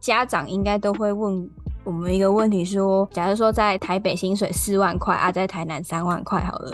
[0.00, 1.48] 家长应该都会问
[1.84, 6.72] 我们一个问题：说，假如说在台北薪水四万块啊，在台南三万块好了，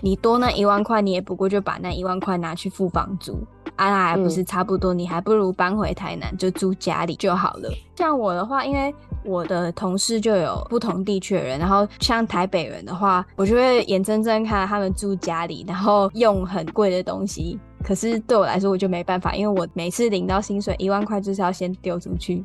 [0.00, 3.38] 你多那一万块，你也不过就把那一万块拿去付房租。
[3.86, 7.70] 啊，那还不是差不多，嗯，你还不如搬回台南就住家里就好了。
[7.96, 17.58] 像我的话，因为我的同事就有不同地区的人，然后像台北人的话，我就会眼睁睁看他们住家里，然后用很贵的东西。
[17.84, 22.42] 可是对我来说，我就没办法，因为我每次领到薪水一万块，就是要先丢出去。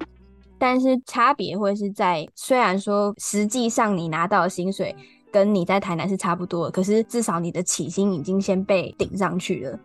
[0.58, 4.96] 但是差别会是在，虽然说实际上你拿到的薪水
[5.32, 9.80] 跟你在台南是差不多的，可是至少你的起薪已经先被顶上去了。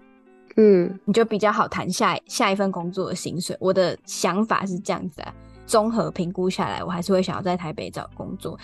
[0.56, 3.56] 嗯，你就比较好谈下下一份工作的薪水。
[3.58, 5.34] 我的想法是这样子啊，
[5.66, 8.58] 综合评估下来，我还是会想要在台北找工作。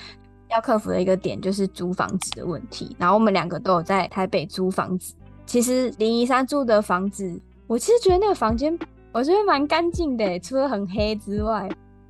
[0.50, 2.94] 要克服的一个点就是租房子的问题。
[2.98, 5.14] 然后我们两个都有在台北租房子。
[5.44, 8.78] 其实林一山住的房子，我其实觉得那个房间
[9.12, 11.68] 我觉得蛮干净的，除了很黑之外，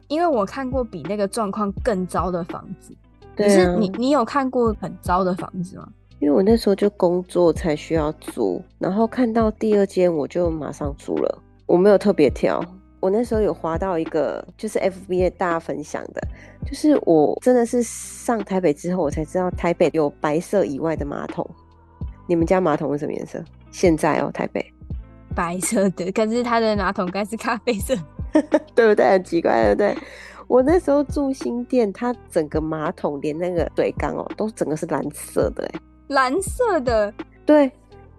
[0.09, 2.93] 因为我看过比那个状况更糟的房子。
[3.37, 5.89] 可是你你有看过很糟的房子吗？
[6.21, 12.61] 因为我那时候就工作才需要租，然后看到第二间我就马上租了，我没有特别挑。
[13.01, 16.21] 我那时候有滑到一个就是 FB 大家分享的，
[16.67, 21.49] 就是我真的是上台北之后我才知道台北有白色以外的马桶。
[22.27, 23.41] 你们家马桶是什么颜色？
[23.71, 24.65] 现在哦，台北
[25.33, 27.95] 白色的，可是它的马桶盖是咖啡色，
[28.75, 29.09] 对不对？
[29.09, 29.97] 很奇怪，对不对？
[30.49, 35.81] 我那时候住新店，它整个马桶连那个水缸哦，都整个是蓝色的，哎。
[36.09, 37.13] 蓝色的，
[37.47, 37.71] 对，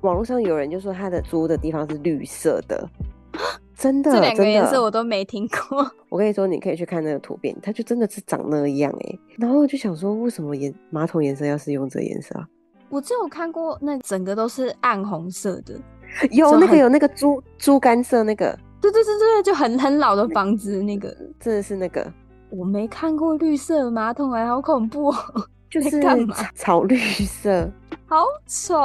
[0.01, 2.89] 网络上有人就说他的租的地方是绿色的，
[3.75, 5.85] 真的，这两个颜色我都没听过。
[6.09, 9.19] 我跟你说，你可以去看那个图片，它就真的是长那样哎。
[9.37, 12.47] 然后我就想说，为什么颜马桶颜色要是用这颜色啊？
[12.89, 15.79] 我只有看过那整个都是暗红色的，
[16.31, 22.11] 有那个有那个猪猪肝色那个，对对对对，就很很老的房子那个，真的是那个，
[22.49, 25.15] 我没看过绿色马桶哎，好恐怖哦。
[25.69, 26.01] 就是
[26.55, 27.71] 草绿色，
[28.07, 28.75] 好丑。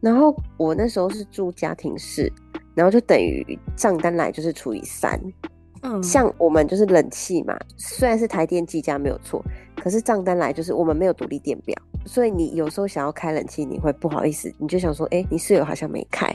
[0.00, 2.32] 然后我那时候是住家庭式，
[2.74, 5.20] 然后就等于账单来就是除以三。
[5.82, 9.42] 嗯，像我们就是冷气嘛，虽然是台电计价没有错，
[9.76, 11.76] 可是账单来就是我们没有独立电表。
[12.06, 16.34] 所以你有时候想要开冷气，你会不好意思，你就想说，哎、欸，你室友好像没开。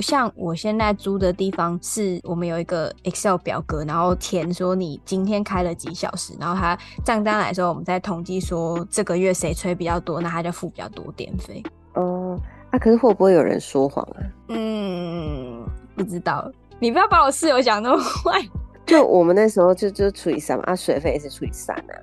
[0.00, 11.62] 像我现在租的地方，是我们有一个 Excel 表格，然后填说你今天开了几小时，然后他账单来的时候，我们再统计说这个月谁吹比较多，那他就付比较多电费。
[11.94, 12.38] 哦，
[12.70, 14.20] 啊，可是会不会有人说谎啊？
[14.48, 15.64] 嗯，
[15.94, 16.50] 不知道。
[16.78, 18.38] 你不要把我室友想那么坏。
[18.86, 21.94] 就我们那时候就就除以三嘛，啊，水费也是除以三啊。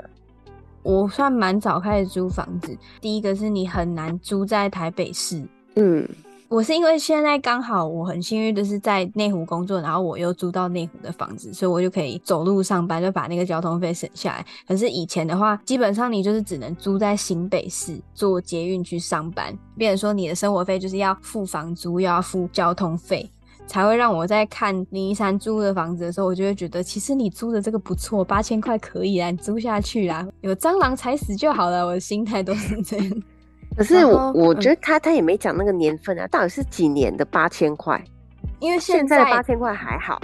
[0.84, 5.42] 我算蛮早开始租房子，第一个是你很难租在台北市，
[5.76, 6.06] 嗯，
[6.50, 14.46] 我是因为现在刚好我很幸运的是在内湖工作，然后我又租到内湖的房子，所以我就可以走路上班，就把那个交通费省下来。
[14.68, 23.32] 可是以前的话，基本上你就是只能租在新北市坐捷运去上班，变成说你的生活费就是要付房租，又要付交通费，
[23.66, 31.86] 才会让我在看林一山租的房子的时候，我就会觉得其实你租的这个不错，八千块可以啊，你租下去啦，有蟑螂踩死就好了。
[31.86, 33.24] 我的心态都是这样。
[33.76, 38.04] 可是我我觉得他他也没讲那个年份啊，到底是几年的八千块？
[38.60, 40.22] 因为现在八千块还好。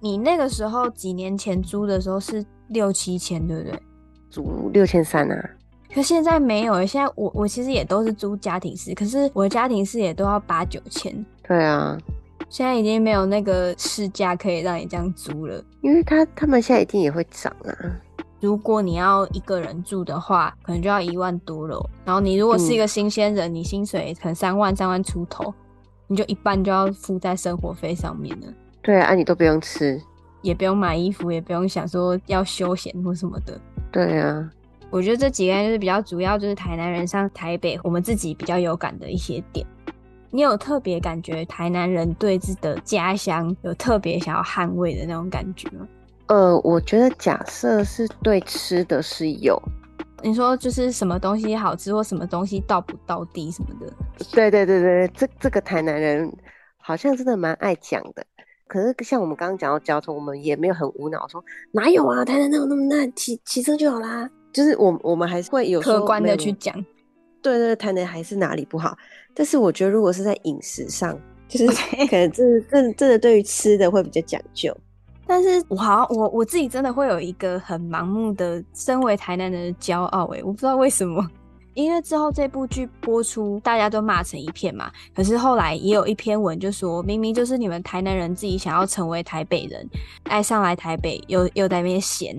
[0.00, 3.78] 你那个时候几年前租的时候是六七千，对不对？
[4.30, 5.50] 租六千三啊。
[5.92, 11.12] 可现在没有，现在我我其实也都是租家庭式，可是我的家庭式也都要八九千。
[11.46, 11.98] 对啊，
[12.50, 17.72] 现在已经没有那个市价可以让你这样租了，因为他他们现在一定也会涨啊。
[18.40, 21.80] 如果你要一个人住的话，可能就要一万多了。
[22.04, 25.54] 然后你如果是一个新鲜人，嗯、你薪水可能三万、三万出头，
[26.08, 28.46] 你就一半就要付在生活费上面了。
[28.82, 30.02] 对啊，你都不用吃，
[30.42, 33.60] 也不用买衣服，也不用想说要休闲或什么的。
[33.92, 34.50] 对啊，
[34.90, 39.64] 我觉得这几个就是比较主要，就是台南人上台北，我们自己比较有感的一些点。
[40.30, 45.86] 你有特别感觉台南人对自己的家乡有特别想要捍卫的那种感觉吗？
[46.28, 49.60] 呃，我觉得假设是对吃的是有，
[50.22, 53.92] 你说就是什么东西好吃或什么东西到不到地什么的，
[54.30, 56.32] 对对对对，这这个台南人
[56.78, 58.24] 好像真的蛮爱讲的。
[58.68, 64.30] 可是像我们刚刚讲到交通，我们也没有很无脑说哪有啊，台南哪有那么烂，骑骑车就好啦。
[64.52, 66.72] 就是我我们还是会有客观的去讲，
[67.42, 68.96] 对，对对，台南还是哪里不好。
[69.34, 71.18] 但是我觉得如果是在饮食上，
[71.48, 71.66] 就是
[72.06, 74.76] 可能真真真的对于吃的会比较讲究。
[75.26, 81.24] 但是我好像我我自己真的会有一个很盲目的身为台南人的骄傲诶，我不知道为什么，
[81.74, 84.90] 因为之后这部剧播出，大家都骂成一片嘛。
[85.14, 89.88] 可是后来也有一篇文就说，明明就是你们台南人自己想要成为台北人，
[90.24, 92.36] 爱上来台北又又在那边闲。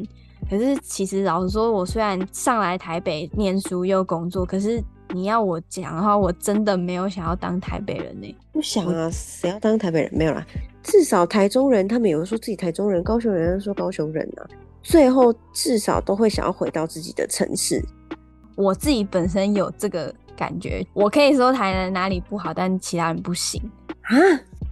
[0.49, 4.83] 可是其实老实说，我虽然上来台北念书又工作，可是
[5.13, 8.35] 你要我讲的话，我真的没有想要当台北人呢。
[8.53, 10.11] 不想啊，谁要当台北人？
[10.13, 10.45] 没有啦。
[10.81, 14.47] 至少台中人，他们有人说自己台中人，高雄人说高雄人啊，
[14.81, 17.83] 最后至少都会想要回到自己的城市。
[18.55, 23.61] 我自己本身有这个感觉，我可以说台南哪里不好，但其他人不行
[24.03, 24.15] 啊。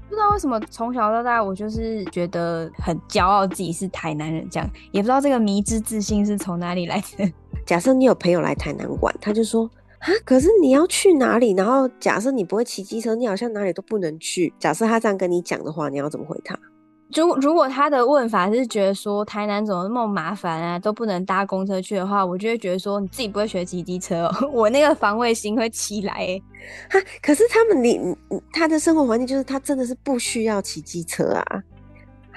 [0.08, 7.32] 不知道为什么从小到大我就是觉得很骄傲自己是台南人，这样也不知道这个迷之自信是从哪里来的。
[7.66, 9.70] 假设你有朋友来台南玩，他就说。
[10.00, 10.08] 啊！
[10.26, 11.54] 可是你要去哪里？
[11.54, 14.54] 然后假设你不会骑机车，你好像哪里都不能去。
[14.60, 16.58] 假设他这样跟你讲的话，你要怎么回他？
[17.16, 26.44] 如如果他的问法是觉得说台南怎么那么麻烦啊，都不能搭公车去的话，我就会觉得说你自己不会学骑机车哦， 我那个防卫心会起来欸。
[26.92, 28.00] 哈，可是他们你
[28.54, 31.64] 他的生活环境就是他真的是不需要骑机车啊。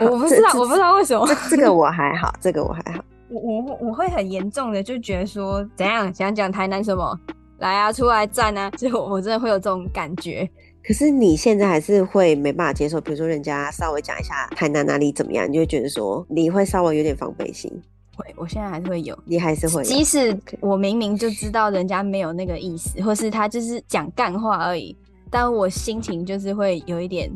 [0.00, 1.26] 我不知道，我不知道为什么。
[1.26, 3.04] 这这个我还好，这个我还好。
[3.28, 7.18] 我我我会很严重的就觉得说怎样想讲台南什么？
[7.62, 8.68] 来啊，出来站啊！
[8.76, 10.48] 就我真的会有这种感觉。
[10.84, 17.70] 可是你现在还是会没办法接受，比如说人家稍微讲一下台南哪里怎么样，你就会觉得说你会稍微有点防备心。
[18.16, 19.82] 会，我现在还是会有，你还是会有。
[19.84, 24.96] 即使我明明就知道人家没有那个意思，或是他就是讲干话而已，
[25.30, 27.30] 但我心情就是会有一点。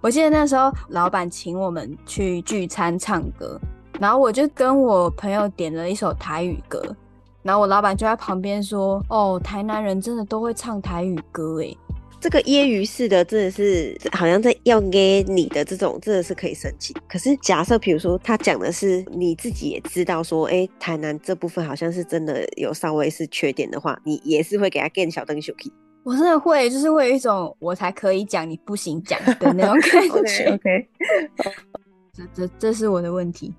[0.00, 3.58] 我记得那时候老板请我们去聚餐唱歌，
[4.00, 6.82] 然后我就跟我朋友点了一首台语歌。
[7.42, 11.76] 然后我老板就在旁边说：“哦，台南人真的都会唱台语歌诶，
[12.20, 16.94] 这个揶揄式的真的是好像在要给你的这种，真的是可以生气。
[17.08, 25.72] 可是假设比如说他讲的是你自己也知道说，哎，台南这部分好像是真的有稍微是缺点的话，你也是会给他给小灯小 K。
[26.02, 30.44] 我真的会，就是会有一种我才可以讲，你不行讲的那种 感觉。
[30.52, 30.88] OK.
[32.12, 33.54] 这这这是我的问题。”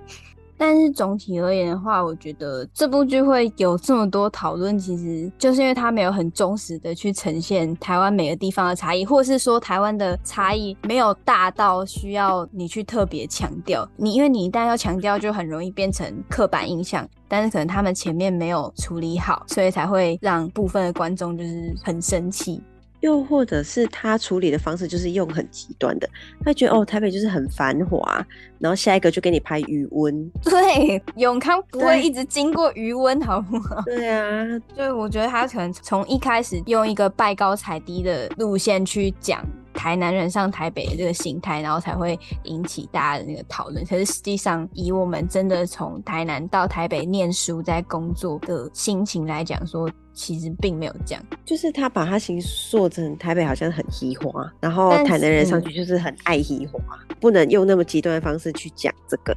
[0.61, 13.89] 但是总体而言的话，我觉得这部剧会有这么多讨论，其实就是因为它没有很忠实的去呈现台湾每个地方的差异，或是说台湾的差异没有大到需要你去特别强调。
[13.97, 17.09] 你因为你一旦要强调，就很容易变成刻板印象。
[17.27, 22.61] 但是可能他们前面没有处理好，所以才会让部分的观众就是很生气。
[23.01, 26.09] 又或者是他处理的方式就是用很极端的，
[26.43, 28.25] 他觉得哦台北就是很繁华，
[28.57, 30.31] 然后下一个就给你拍余温。
[30.43, 33.81] 对，永康不会一直经过余温，好不好？
[33.85, 34.45] 对啊，
[34.75, 39.43] 所以我觉得他可能从一开始用一个拜高踩低的路线去讲
[39.73, 43.83] 台南人上台北的这个心态，然后才会引起大家的那个讨论。
[43.85, 51.23] 可是实际上，以我们真的从台南到台北念书、在工作的心情来讲，说其实并没有这样。
[51.45, 56.79] 就是他把他形塑成台北好像很嘻花，然后台南人上去就是很爱嘻花，
[57.19, 59.35] 不能用那么极端的方式去讲这个。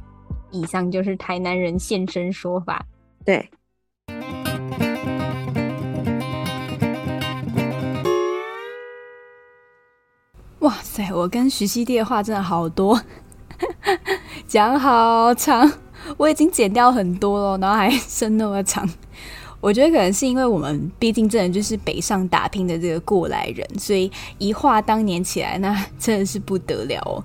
[0.51, 2.85] 以上就是台南人现身说法。
[3.25, 3.49] 对。
[10.59, 12.99] 哇塞，我跟徐熙娣的话真的好多，
[14.47, 15.71] 讲好长，
[16.17, 18.87] 我已经剪掉很多了，然后还剩那么长。
[19.65, 27.17] 我觉得可能是因为我们毕竟真的就是北上打拼的这个过来人，所以一话当年起来，那 真的是不得了哦。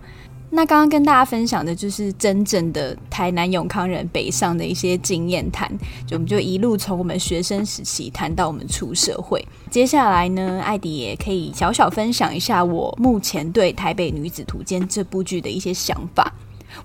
[0.48, 5.70] 那刚刚跟大家分享的就是真正的台南永康人北上的一些经验谈，
[6.06, 9.46] 就我们就一路从我们学生时期谈到我们出社会。
[9.70, 16.32] 接下来呢，艾迪也可以小小分享一下我目前对《台北女子图鉴》这部剧的一些想法。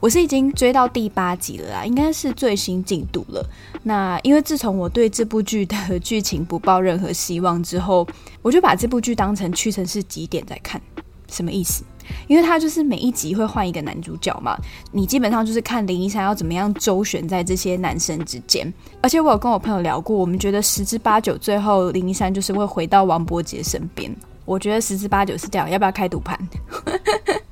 [0.06, 3.43] 我是已经追到第八集了啦，应该是最新进度了。
[3.82, 8.08] 那因为自从我对这部剧的剧情不抱任何希望之后，
[8.43, 10.80] 我就把这部剧当成屈臣氏几点在看，
[11.28, 11.84] 什么意思？
[12.28, 14.56] 因为他就是每一集会换一个男主角嘛，
[14.91, 18.72] 你基本上就是看林一山要怎么样周旋在这些男生之间。
[19.01, 24.16] 而且我有跟我朋友聊过，我们觉得十之八九最后林一山就是会回到王柏杰身边。
[24.45, 26.38] 我觉得十之八九是这样，要不要开赌盘？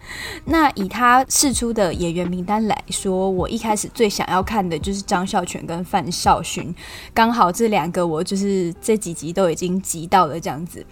[0.46, 6.74] 那以他释出的演员名单来说，我一开始最想要看的就是张孝全跟范少勋，
[7.14, 10.86] 刚好这两个我就是这几集都已经集到了这样子。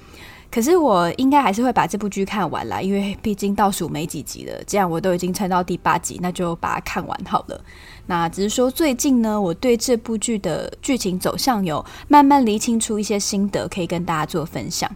[0.49, 4.63] 可是我应该还是会把这部剧看完啦，因为毕竟倒数没几集了。
[4.65, 7.63] 既然我都已经撑到第八集，那就把它看完好了。
[8.07, 14.93] 那只是说最近呢，我对这部剧的剧情走向有慢慢厘清出一些心得，可以跟大家做分享。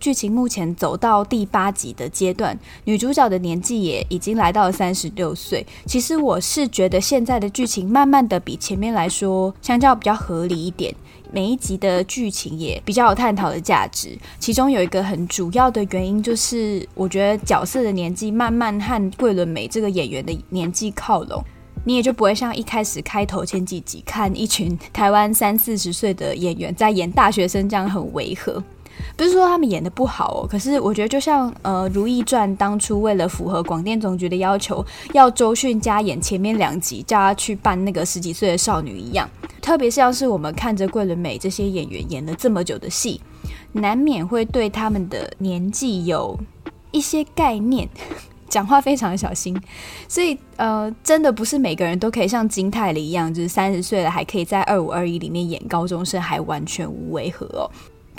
[0.00, 5.64] 剧情目前走到第八集的阶段，女主角的年纪也已经来到了三十六岁。
[5.84, 10.92] 其实我是觉得现在的剧情慢慢的比前面来说，相较比较合理一点。
[11.32, 21.44] 每一集的剧情也比较有探讨的价值，其中有一个很主要的原因就是，我觉得角色的年纪慢慢和桂纶镁这个演员的年纪靠拢，
[21.84, 28.60] 你也就不会像一开始开头前几集看一群台湾三四十岁的演员在演大学生这样很违和。
[29.16, 39.28] 不是说他们演得不好哦，可是我觉得就像呃《如懿传》当初为了符合广电总局的要求，要周迅加演前面两集，叫她去扮那个十几岁的少女一样。
[39.60, 43.20] 特别像是我们看着桂纶镁这些演员演了这么久的戏，
[43.72, 46.38] 难免会对他们的年纪有
[46.90, 47.88] 一些概念，
[48.48, 49.60] 讲话非常小心。
[50.08, 57.70] 所以呃，真的不是每个人都可以像金泰梨一样，就是三十岁了还可以在二五二一里面演高中生，还完全无违和哦。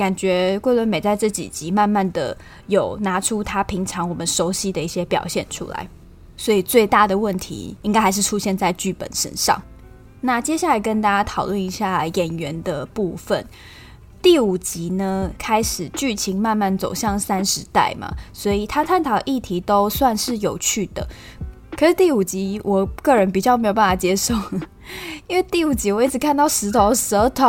[0.02, 2.36] 感觉桂纶镁在这几集慢慢的
[2.66, 5.88] 有拿出他平常我们熟悉的一些表现出来，
[6.36, 9.62] 所以最大的问题应该还是出现在剧本身上。
[10.20, 13.46] 那接下来跟大家讨论一下演员的部分。
[14.24, 21.08] 第五集呢，开始剧情慢慢走向三十代嘛，所以他探讨议题都算是有趣的。
[21.78, 24.34] 可是第五集我个人比较没有办法接受，
[25.28, 27.46] 因为第五集我一直看到石头舌头。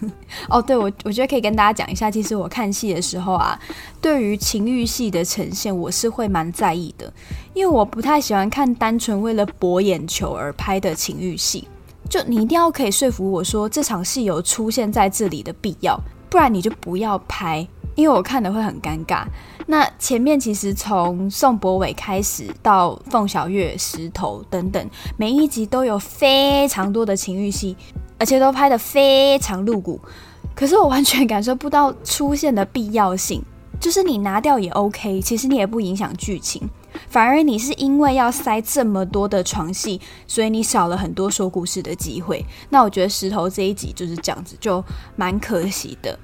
[0.48, 3.58] 哦，对，我我觉得可以跟大家讲一下，其实我看戏的时候啊，
[4.00, 7.12] 对于情欲戏的呈现，我是会蛮在意的，
[7.54, 11.66] 因为我不太喜欢看单纯为了博眼球而拍的情欲戏。
[12.08, 17.66] 就你一定要可以说服我说这场戏有出现在这里的必要，不然你就不要拍，
[17.96, 19.24] 因为我看的会很尴尬。
[19.66, 27.76] 那前面其实从宋博伟开始到凤小岳、石头等等，每一集都有非常多的情欲戏。
[28.18, 30.00] 而且都拍得非常露骨，
[30.54, 33.44] 可是我完全感受不到出现的必要性。
[33.78, 36.66] 就是你拿掉也 OK，其实你也不影响剧情，
[37.10, 42.42] 反而你是因为要塞这么多的床戏，所以你少了很多说故事的机会。
[42.70, 44.82] 那我觉得石头这一集就是这样子，就
[45.14, 46.18] 蛮可惜的。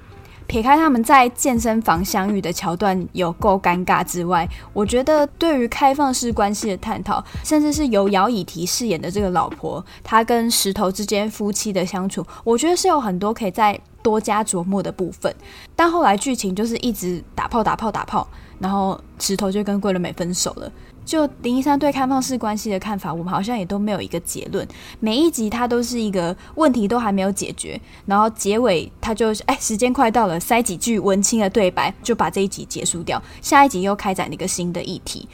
[0.47, 15.33] 撇开他们在健身房相遇的桥段有够尴尬之外，我觉得对于开放式关系的探讨，甚至是由姚以缇饰演的这个老婆，她跟石头之间夫妻的相处，我觉得是有很多可以再多加琢磨的部分。
[15.75, 18.27] 但后来剧情就是一直打炮打炮打炮，
[18.59, 20.71] 然后石头就跟桂纶镁分手了。
[21.05, 24.67] 就林一山对开放式关系的看法，我们好像也都没有一个结论。
[24.99, 33.21] 每一集他都是一个问题都还没有解决，然后结尾他就是哎，时间快到了，塞几句文青的对白就把这一集结束掉。
[33.41, 35.27] 下一集又开展了一个新的议题，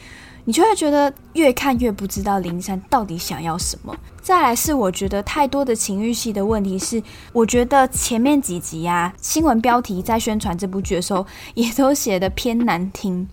[0.45, 3.95] 你就会觉得越看越不知道林一山到底想要什么。
[4.21, 7.01] 再来是我觉得太多的情欲戏的问题是，
[7.33, 13.27] 我觉得前面几集啊，新闻标题在宣传这部剧的时候也都写的偏难听。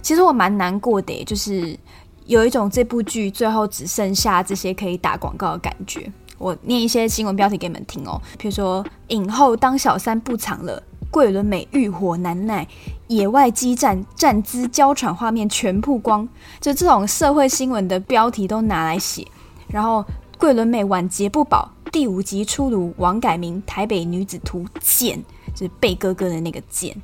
[0.00, 1.78] 其实我蛮难过的，就是
[2.26, 6.10] 有一种这部剧最后只剩下这些可以打广告的感觉。
[6.38, 12.66] 我念一些新闻标题给你们听哦，比如说影后当小三不藏了，桂纶镁欲火难耐，
[13.06, 16.28] 野外激战站姿娇喘画面全曝光，
[16.60, 19.24] 就这种社会新闻的标题都拿来写。
[19.68, 20.04] 然后
[20.36, 25.22] 桂纶镁晚节不保，第五集出炉，网改名台北女子图贱，
[25.54, 27.00] 就是贝哥哥的那个贱。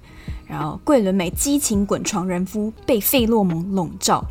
[0.47, 4.25] 然后桂纶镁激情滚床人夫，被费洛蒙笼罩。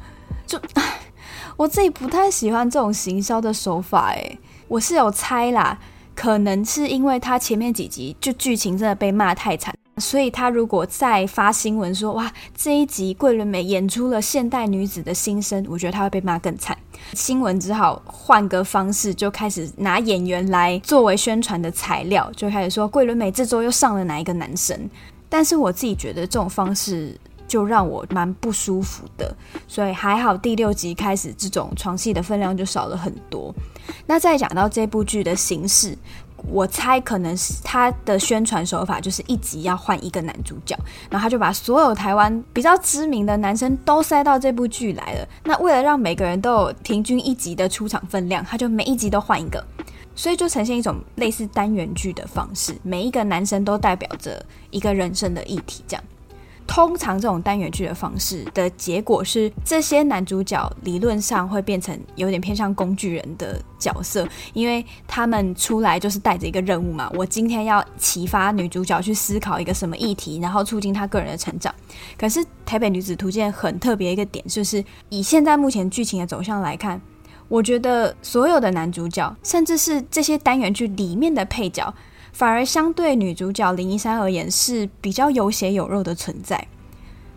[0.46, 0.60] 就
[1.58, 4.40] 我自己不太喜欢这种行销的手法，诶。
[4.68, 5.80] 我是有猜啦，
[6.14, 16.78] 可能是因为他前面几集就剧情真的被骂太惨，所以他如果再发新闻说哇，这一集桂纶镁演出了现代女子的心声，我觉得他会被骂更惨。
[17.14, 24.78] 新闻只好换个方式，就开始拿演员来作为宣传的材料，就开始说桂纶镁这周又上了哪一个男生。
[25.30, 27.18] 但是我自己觉得这种方式。
[27.48, 29.34] 就让我蛮不舒服的，
[29.70, 33.56] 所以还好第六集开始，这种床戏的分量就少了很多。
[34.06, 35.98] 那再讲到这部剧的形式，
[36.50, 40.78] 我猜可能是他的宣传手法就是一集要换一个男主角，
[41.10, 45.26] 然后他就把所有台湾比较知名的男生都塞到这部剧来了。
[45.46, 49.66] 那为了让每个人都有平均一集的出场分量，他就每一集都换一个，
[50.18, 56.04] 所以就呈现一种类似单元剧的方式，每一个男生都代表着一个人生的议题，这样。
[56.66, 67.10] 通常这种单元剧的方式的结果是，这些男主角理论上会变成有点偏向工具人的角色，因为他们出来就是带着一个任务嘛。
[67.16, 71.74] 我今天要启发女主角去思考一个什么议题，然后促进她个人的成长。
[72.18, 77.02] 可是《台北女子图鉴》很特别一个点，就是以现在目前剧情的走向来看，
[77.48, 81.94] 我觉得所有的男主角，甚至是这些单元剧里面的配角。
[82.34, 86.68] 反而相对女主角林一山而言是比较有血有肉的存在，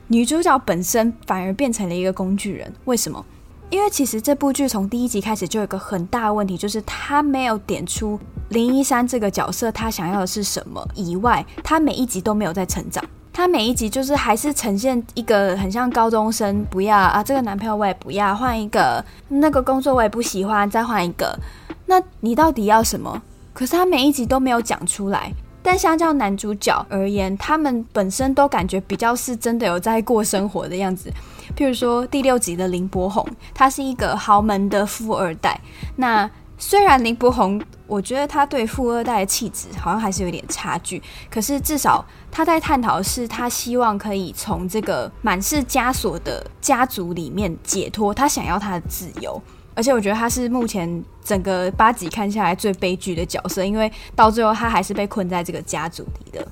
[0.08, 2.70] 女主角本身反而变成了一个工具人。
[2.84, 3.24] 为什么？
[3.70, 8.18] 因为其实这部剧从第一集开始就有一个很大的问题，就是他没有点出
[8.50, 13.02] 林一山这个角色他想要的是什么，以外他每一集都没有在成长，
[13.32, 21.38] 他每一集就是还是呈现一个很像高中生，不要啊，这个男朋友我也不要，换一个，那个工作我也不喜欢，再换一个，
[21.86, 23.22] 那你到底要什么？
[23.52, 31.10] 可是他每一集都没有讲出来，但相较男主角而言，他们本身都感觉比较是真的有在过生活的样子。
[31.56, 35.60] 譬如说第六集的林柏宏，他是一个豪门的富二代。
[35.96, 36.28] 那
[36.62, 49.42] 虽然林柏宏，我觉得他对富二代的气质好像还是有点差距，可是至少他在探讨的是，他希望可以从这个满是枷锁的家族里面解脱，他想要他的自由。
[49.74, 56.46] 而且我觉得他是目前整个八集看下来最悲剧的角色，因为到最后他还是被困在这个家族里的。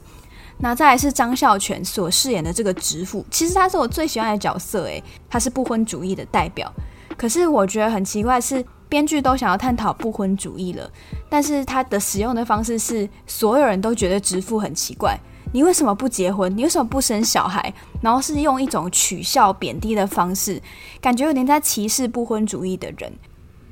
[0.60, 6.72] 那再来是张孝全所饰演的这个直父，其实他是我最喜欢的角色，诶，他是不婚主义的代表。
[7.18, 10.90] 可是我觉得很奇怪是，编剧都想要探讨不婚主义了，
[11.28, 15.18] 但是他的使用的方式是所有人都觉得直父很奇怪。
[15.52, 16.54] 你为什么不结婚？
[16.56, 17.74] 你为什么不生小孩？
[18.00, 20.62] 然后是用一种取笑、贬低的方式，
[21.00, 23.12] 感觉有点在歧视不婚主义的人。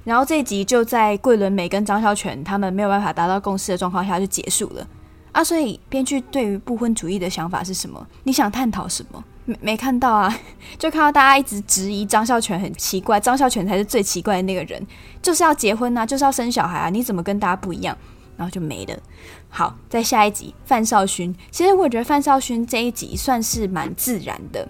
[0.03, 4.87] 然后这一集就在桂纶镁跟张孝全他们没有办法达到共识的状况下就结束了
[5.33, 5.45] 啊！
[5.45, 8.07] 所以编剧对于不婚主义的想法是什么？
[8.25, 9.23] 你想探讨什么？
[9.47, 10.39] 没没看到啊？
[10.79, 14.87] 就看到大家一直质疑张孝全很奇怪，张孝全才是最奇怪的那个人，
[15.23, 17.97] 就是要结婚啊，就是要生小孩啊，你怎么跟大家不一样？
[18.37, 18.99] 然后就没了。
[19.49, 21.35] 好，在下一集，范少勋。
[21.51, 24.69] 其实我觉得范少勋这一集算是蛮自然的，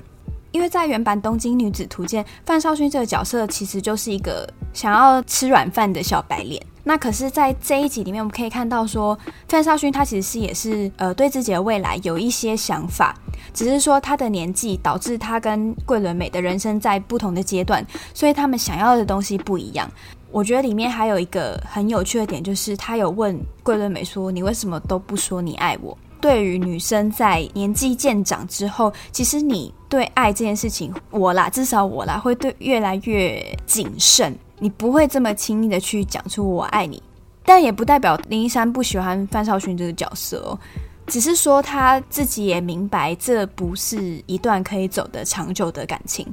[0.57, 6.64] 因为在原版《东京女子图鉴》，范少勋这个角色其实就是一个想要吃软饭的小白脸。
[6.82, 13.14] 那可是，在这一集里面，我们可以看到说，范少勋他其实是也是呃对自己的未来有一些想法，
[13.52, 19.86] 只是说他的年纪导致他跟桂纶镁的人生在不同的阶段，所以他们想要的东西不一样。
[20.30, 25.95] 我觉得里面还有一个很有趣的点，就是他有问桂纶镁说：“你为什么都不说你爱我？”
[26.26, 37.00] 对于女生在年纪渐长之后，其实你对爱这件事情，我啦，至少我啦，会对越来越谨慎，你不会这么轻易的去讲出我爱你。
[37.44, 40.58] 但也不代表林一山不喜欢范少勋这个角色哦。
[41.07, 46.26] 只是说他自己也明白，这不是一段可以走得长久的感情，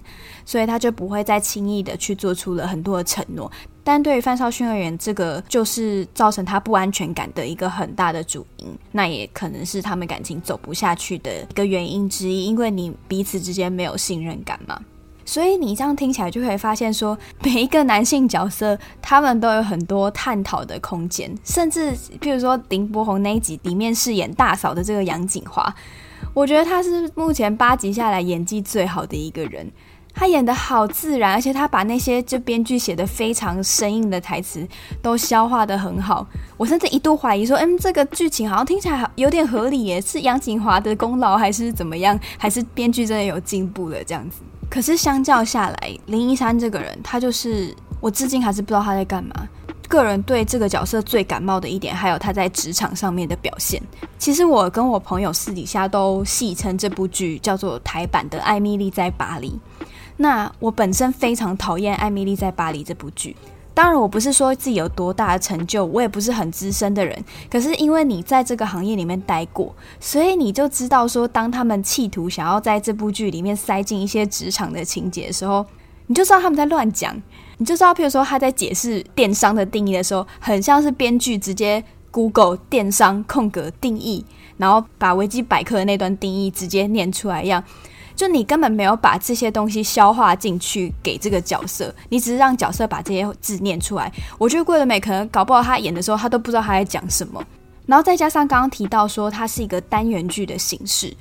[0.44, 3.52] 所以他就不会再轻易的去做出了很多的承诺。
[3.84, 14.80] 但对于范少勋而言，这个就是造成他不安全感的一个很大的主因，那也可能是他们感情走不下去的一个原因之一，因为你彼此之间没有信任感嘛。
[15.26, 25.74] 所以你这样听起来就可以发现说，每一个男性角色他们都有很多探讨的空间，甚至譬如说林柏宏那一集里面饰演大嫂的这个杨景华，
[26.34, 29.70] 我觉得他是目前八集下来演技最好的一个人。
[30.14, 34.66] 他演得好自然，而且他把那些就编剧写的非常生硬的台词
[35.02, 36.26] 都消化得很好。
[36.56, 42.18] 我甚至一度怀疑说，嗯，这个剧情好像听起来有点合理耶，是杨景华的功劳还是怎么样？
[42.38, 44.38] 还是编剧真的有进步了这样子？
[44.70, 49.34] 可是相较下来，林一山这个人，他就是我至今还是不知道他在干嘛。
[49.90, 53.80] 个人对这个角色最感冒的一点，还有他在职场上面的表现。
[54.18, 59.50] 其实我跟我朋友私底下都戏称这部剧叫做台版的《艾米丽在巴黎》。
[60.18, 63.36] 那我本身非常讨厌《艾米丽在巴黎》这部剧，
[63.74, 67.24] 当然我不是说自己有多大的成就，我也不是很资深的人。
[67.50, 75.66] 可是因为你在这个行业里面待过，所以你就知道说，当他们企图想要在这部剧里面塞进一些职场的情节的时候，
[76.08, 77.20] 你就知道他们在乱讲。
[77.58, 84.26] 你就知道，譬如说他在解释电商的定义的时候，很像是编剧直接 Google 电商空格定义，
[84.58, 87.64] 然后把维基百科的那段定义直接念出来一样。
[88.16, 94.12] 就你根本没有把这些东西消化进去给这个角色，你只是让角色把这些字念出来。
[94.38, 97.44] 我觉得桂纶镁可能搞不好他演的时候，他都不知道他在讲什么。
[97.86, 101.14] 然后再加上刚刚提到说，它是一个单元剧的形式，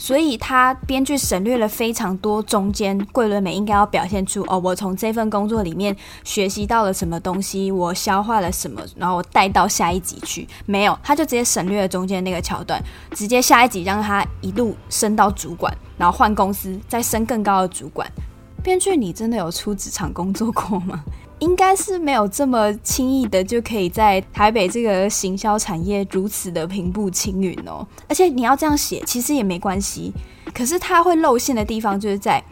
[0.00, 5.94] 所以他编剧省略了非常多中间桂纶镁应该要表现出哦，我从这份工作里面
[6.24, 10.48] 学习到了什么东西，我消化了什么，然后我带到下一集去。
[10.64, 18.10] 没有，他就直接省略了中间那个桥段，直接下一集让他一路升到主管，然后换公司再升更高的主管。
[18.62, 21.04] 编剧，你真的有出职场工作过吗？
[21.40, 27.86] 应该是没有这么轻易的就可以在台北这个行销产业如此的平步青云哦。
[28.08, 30.12] 而且你要这样写，其实也没关系。
[30.54, 32.42] 可是他会露馅的地方，就是在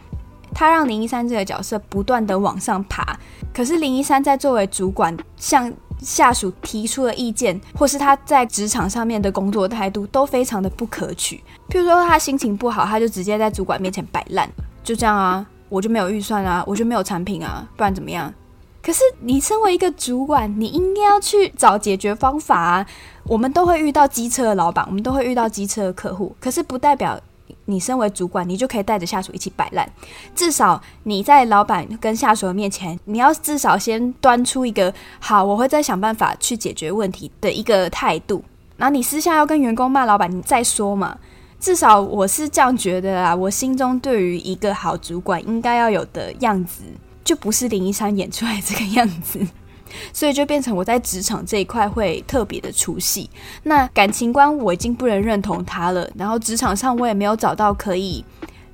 [0.53, 3.17] 他让林一山这个角色不断的往上爬。
[3.53, 5.71] 可是林一山在作为主管向
[6.01, 11.43] 下属提出的意见，或是他在职场上面的工作态度，都非常的不可取。
[11.69, 14.49] 譬如说他心情不好，他就直接在主管面前摆烂，
[14.83, 18.33] 就这样啊，我就没有预算啊，我就没有产品啊，不然怎么样？
[18.81, 22.85] 可是你身为一个主管，你应该要去找解决方法啊！
[23.25, 26.35] 我们都会遇到机车的老板，我们都会遇到机车的客户。
[26.39, 27.19] 可是不代表
[27.65, 29.87] 你身为主管，你就可以带着下属一起摆烂。
[30.33, 38.43] 至少你在老板跟下属的面前，你要至少先端出一个好，我会再想办法去解决问题的一个态度。
[38.77, 41.17] 然后你私下要跟员工骂老板，你再说嘛。
[41.59, 43.35] 至少我是这样觉得啊。
[43.35, 46.83] 我心中对于一个好主管应该要有的样子。
[47.29, 49.39] 就不是林一山演出来这个样子，
[50.11, 53.29] 所以就变成我在职场这一块会特别的出戏。
[53.61, 58.25] 那感情观我已经不能认同他了，然后职场上我也没有找到可以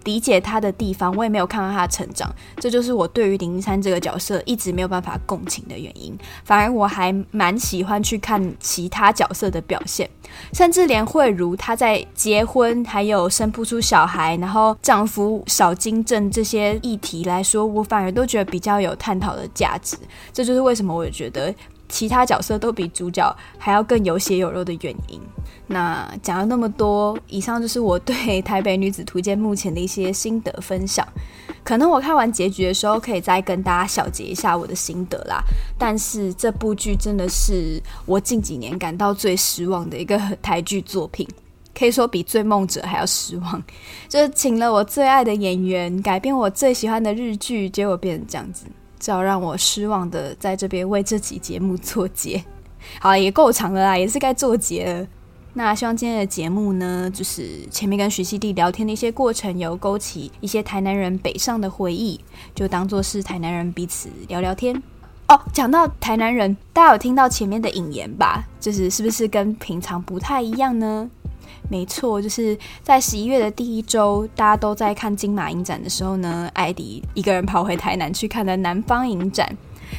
[0.06, 6.18] 理解他的地方，我也没有看到他的成长，这就是我对于林一山这个角色一直没有办法共情的原因。
[6.45, 10.10] 反而我还蛮喜欢去看其他角色的表现，
[10.53, 19.98] 甚至连慧如她在结婚还有生不出小孩，然后丈夫少经症这些议题来说，我反而都觉得比较有探讨的价值。
[20.32, 21.53] 这就是为什么我觉得。
[21.88, 25.20] 其他角色都比主角还要更有血有肉的原因。
[25.68, 31.07] 那讲了那么多，以上就是我对《台北女子图鉴》目前的一些心得分享。
[31.64, 35.44] 可能我看完结局的时候，可以再跟大家小结一下我的心得啦。
[35.76, 41.28] 但是这部剧真的是我近几年感到最失望的一个台剧作品，
[41.74, 43.64] 可以说比《追梦者》还要失望。
[44.07, 48.66] 就是请了我最爱的演员，改编我最喜欢的日剧，结果变成这样子。
[49.00, 52.44] 只好让我失望的在这边为这期节目作结。
[53.00, 55.08] 好，也够长了啦，也是该作结了。
[55.54, 62.20] 那希望今天的节目呢，就是前面跟徐熙娣聊天的一些过程，有勾起一些台南人北上的回忆，
[62.54, 64.76] 就当做是台南人彼此聊聊天。
[65.28, 68.44] 哦，讲到台南人，大家有听到前面的引言吧？
[68.60, 71.10] 就是是不是跟平常不太一样呢？
[71.69, 79.49] 没错，就是在十一月的第一周，大家都在看金马影展的时候呢，艾迪一个人跑回台南去看了南方影展。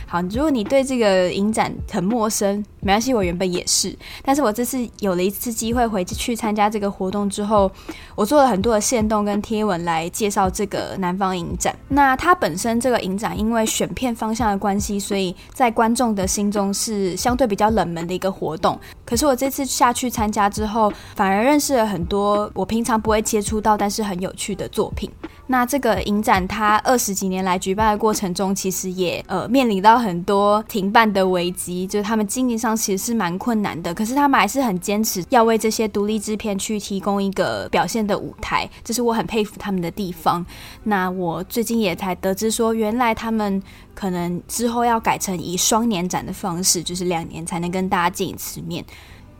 [0.06, 3.92] 好，如果你对这个影展很陌生，没关系，我原本也是。
[4.22, 7.68] 但是我这次有了一次机会回去参加这个活动之后，
[8.14, 11.76] 我做了很多的线动跟贴文来介绍这个南方影展。
[11.88, 18.78] 那它本身这个影展因为选片方向的关系，所以在观众的心中是相对比较冷门的一个活动。
[19.04, 25.10] 可是我这次下去参加之后，反而认识了很多我平常不会接触到，但是很有趣的作品。
[25.48, 33.94] 那这个影展它二十几年来举办的过程中，其实也呃面临到很多停办的危机，就是他们经营上其实是蛮困难的。
[33.94, 40.44] 可是他们还是很坚持要为这些独立制片去提供一个表现的舞台，这是我很佩服他们的地方。
[40.84, 43.62] 那我最近也才得知说，原来他们
[43.94, 48.84] 可能之后要改成以双年展的方式，就是两年才能跟大家见一次面。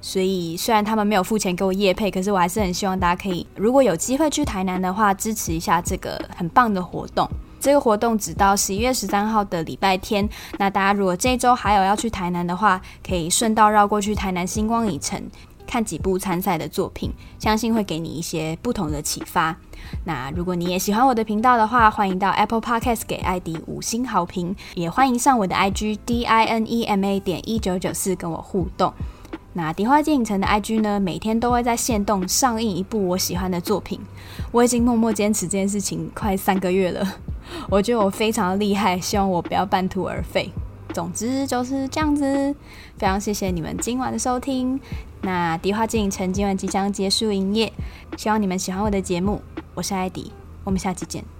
[0.00, 7.28] 所以虽然他们没有付钱给我业配，可是我还是很希望大家可以，如果有机会去台南的话，支持一下这个很棒的活动。
[7.61, 10.28] 这个活动只到十一月十三号的礼拜天。
[10.59, 15.20] 那大家如果这周还有要去台南的话，可以顺道绕过去台南星光影城
[15.66, 19.57] 看几部参赛的作品，相信会给你一些不同的启发。
[20.05, 28.93] 那如果你也喜欢我的频道的话，欢迎到 Apple Podcast 给艾迪五星好评，也欢迎上我的 IG D I N E M A 点一九九四跟我互动。
[29.57, 33.99] 那迪花电影城的 IG 呢，每天都会在线动上映一部我喜欢的作品。
[34.53, 37.16] 我已经默默坚持这件事情快三个月了，
[37.70, 40.53] 我觉得我非常厉害，希望我不要半途而废。
[40.93, 42.55] 总之就是这样子，
[42.99, 44.78] 非常谢谢你们今晚的收听。
[45.23, 47.73] 那迪花电影城今晚即将结束营业，
[48.19, 49.41] 希望你们喜欢我的节目。
[49.73, 50.33] 我是艾迪，
[50.65, 51.35] 我们下期见。